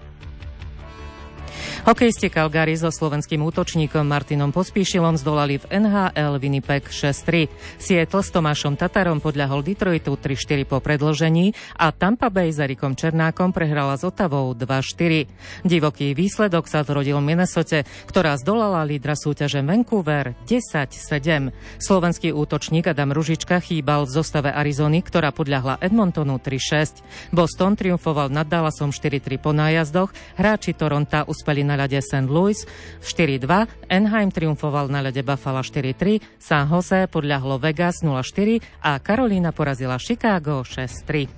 Hokejisti 1.87 2.27
Calgary 2.27 2.75
so 2.75 2.91
slovenským 2.91 3.39
útočníkom 3.47 4.03
Martinom 4.03 4.51
Pospíšilom 4.51 5.15
zdolali 5.15 5.55
v 5.55 5.87
NHL 5.87 6.35
Winnipeg 6.35 6.91
6-3. 6.91 7.47
Seattle 7.79 8.27
s 8.27 8.27
Tomášom 8.27 8.75
Tatarom 8.75 9.23
podľahol 9.23 9.63
Detroitu 9.63 10.19
3-4 10.19 10.67
po 10.67 10.83
predložení 10.83 11.55
a 11.79 11.95
Tampa 11.95 12.27
Bay 12.27 12.51
s 12.51 12.59
Erikom 12.59 12.91
Černákom 12.91 13.55
prehrala 13.55 13.95
s 13.95 14.03
Otavou 14.03 14.51
2-4. 14.51 15.31
Divoký 15.63 16.11
výsledok 16.11 16.67
sa 16.67 16.83
zrodil 16.83 17.23
v 17.23 17.31
Minnesota, 17.31 17.87
ktorá 18.03 18.35
zdolala 18.35 18.83
lídra 18.83 19.15
súťaže 19.15 19.63
Vancouver 19.63 20.35
10-7. 20.43 21.55
Slovenský 21.79 22.35
útočník 22.35 22.91
Adam 22.91 23.15
Ružička 23.15 23.63
chýbal 23.63 24.03
v 24.03 24.11
zostave 24.11 24.51
Arizony, 24.51 24.99
ktorá 24.99 25.31
podľahla 25.31 25.79
Edmontonu 25.79 26.35
3-6. 26.35 27.31
Boston 27.31 27.79
triumfoval 27.79 28.27
nad 28.27 28.43
Dallasom 28.51 28.91
4-3 28.91 29.39
po 29.39 29.55
nájazdoch, 29.55 30.11
hráči 30.35 30.75
Toronta 30.75 31.23
uspeli 31.23 31.63
na 31.63 31.76
ľade 31.77 32.01
St. 32.01 32.25
Louis 32.25 32.57
4-2, 33.05 33.69
Anaheim 33.87 34.33
triumfoval 34.33 34.89
na 34.89 35.05
ľade 35.05 35.21
Buffalo 35.21 35.61
4-3, 35.61 36.41
San 36.41 36.65
Jose 36.73 37.05
podľahlo 37.07 37.61
Vegas 37.61 38.01
0-4 38.01 38.59
a 38.81 38.97
Karolína 38.97 39.53
porazila 39.53 40.01
Chicago 40.01 40.65
6-3. 40.65 41.29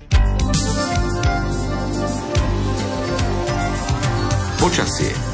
Počasie 4.60 5.29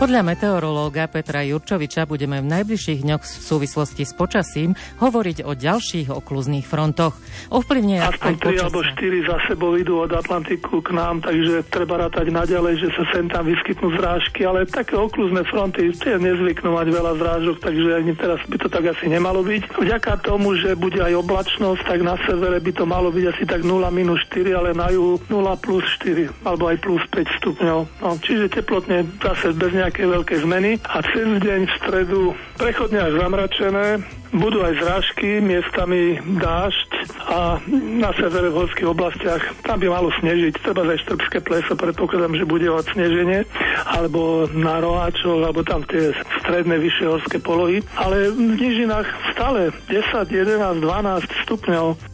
podľa 0.00 0.24
meteorológa 0.24 1.12
Petra 1.12 1.44
Jurčoviča 1.44 2.08
budeme 2.08 2.40
v 2.40 2.48
najbližších 2.48 3.04
dňoch 3.04 3.20
v 3.20 3.28
súvislosti 3.44 4.08
s 4.08 4.16
počasím 4.16 4.72
hovoriť 4.96 5.44
o 5.44 5.52
ďalších 5.52 6.08
okluzných 6.08 6.64
frontoch. 6.64 7.20
Ovplyvne 7.52 8.00
Aspoň 8.08 8.32
tri 8.40 8.56
alebo 8.56 8.80
štyri 8.80 9.20
za 9.28 9.36
sebou 9.44 9.76
idú 9.76 10.00
od 10.00 10.08
Atlantiku 10.08 10.80
k 10.80 10.96
nám, 10.96 11.20
takže 11.20 11.68
treba 11.68 12.00
rátať 12.00 12.32
naďalej, 12.32 12.80
že 12.80 12.88
sa 12.96 13.04
sem 13.12 13.28
tam 13.28 13.44
vyskytnú 13.44 13.92
zrážky, 14.00 14.48
ale 14.48 14.64
také 14.64 14.96
okluzné 14.96 15.44
fronty 15.52 15.92
tie 15.92 16.16
nezvyknú 16.16 16.72
mať 16.80 16.86
veľa 16.96 17.12
zrážok, 17.20 17.60
takže 17.60 17.88
ani 18.00 18.16
teraz 18.16 18.40
by 18.48 18.56
to 18.56 18.72
tak 18.72 18.88
asi 18.88 19.04
nemalo 19.04 19.44
byť. 19.44 19.84
Vďaka 19.84 20.24
tomu, 20.24 20.56
že 20.56 20.80
bude 20.80 20.96
aj 20.96 21.12
oblačnosť, 21.12 21.84
tak 21.84 22.00
na 22.00 22.16
severe 22.24 22.56
by 22.56 22.72
to 22.72 22.88
malo 22.88 23.12
byť 23.12 23.24
asi 23.36 23.44
tak 23.44 23.68
0 23.68 23.84
minus 23.92 24.24
4, 24.32 24.64
ale 24.64 24.72
na 24.72 24.88
juhu 24.88 25.20
0 25.28 25.44
plus 25.60 25.84
4 26.00 26.48
alebo 26.48 26.72
aj 26.72 26.76
plus 26.80 27.04
5 27.12 27.36
stupňov. 27.36 27.80
No, 28.00 28.10
čiže 28.16 28.48
teplotne 28.48 29.04
zase 29.20 29.52
bez 29.52 29.76
nejak 29.76 29.89
nejaké 29.90 30.06
veľké 30.06 30.34
zmeny 30.46 30.78
a 30.86 31.02
cez 31.02 31.26
deň 31.42 31.66
v 31.66 31.76
stredu 31.82 32.20
prechodne 32.54 33.10
až 33.10 33.18
zamračené, 33.18 33.98
budú 34.30 34.62
aj 34.62 34.78
zrážky, 34.78 35.42
miestami 35.42 36.14
dážď 36.38 36.90
a 37.26 37.58
na 37.98 38.14
severe 38.14 38.54
v 38.54 38.58
horských 38.62 38.86
oblastiach 38.86 39.42
tam 39.66 39.82
by 39.82 39.90
malo 39.90 40.14
snežiť. 40.22 40.62
Treba 40.62 40.86
aj 40.86 41.02
Štrbské 41.02 41.42
pleso, 41.42 41.74
predpokladám, 41.74 42.38
že 42.38 42.46
bude 42.46 42.70
od 42.70 42.86
sneženie, 42.86 43.42
alebo 43.82 44.46
na 44.54 44.78
Roháčov, 44.78 45.42
alebo 45.42 45.66
tam 45.66 45.82
tie 45.82 46.14
stredné 46.38 46.78
vyššie 46.78 47.06
horské 47.10 47.42
polohy. 47.42 47.82
Ale 47.98 48.30
v 48.30 48.62
nížinách 48.62 49.10
stále 49.34 49.74
10, 49.90 50.30
11, 50.30 50.86
12 50.86 51.26
stupňov. 51.50 52.09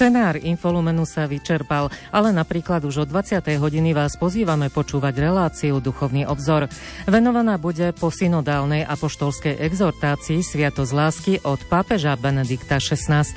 Scenár 0.00 0.40
Infolumenu 0.40 1.04
sa 1.04 1.28
vyčerpal, 1.28 1.92
ale 2.08 2.32
napríklad 2.32 2.88
už 2.88 3.04
o 3.04 3.04
20. 3.04 3.44
hodiny 3.60 3.92
vás 3.92 4.16
pozývame 4.16 4.72
počúvať 4.72 5.12
reláciu 5.28 5.76
Duchovný 5.76 6.24
obzor. 6.24 6.72
Venovaná 7.04 7.60
bude 7.60 7.92
po 7.92 8.08
synodálnej 8.08 8.80
apoštolskej 8.88 9.60
exhortácii 9.60 10.40
Sviato 10.40 10.88
z 10.88 10.96
lásky 10.96 11.32
od 11.44 11.60
pápeža 11.68 12.16
Benedikta 12.16 12.80
XVI. 12.80 13.28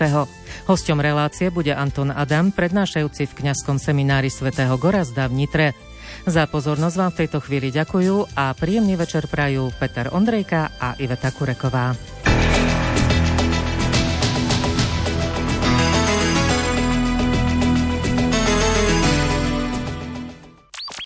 Hosťom 0.64 1.04
relácie 1.04 1.52
bude 1.52 1.76
Anton 1.76 2.16
Adam, 2.16 2.56
prednášajúci 2.56 3.28
v 3.28 3.44
kňazskom 3.44 3.76
seminári 3.76 4.32
svätého 4.32 4.80
Gorazda 4.80 5.28
v 5.28 5.44
Nitre. 5.44 5.68
Za 6.24 6.48
pozornosť 6.48 6.96
vám 6.96 7.12
v 7.12 7.20
tejto 7.28 7.44
chvíli 7.44 7.76
ďakujú 7.76 8.40
a 8.40 8.56
príjemný 8.56 8.96
večer 8.96 9.28
prajú 9.28 9.68
Peter 9.84 10.08
Ondrejka 10.16 10.80
a 10.80 10.96
Iveta 10.96 11.28
Kureková. 11.36 11.92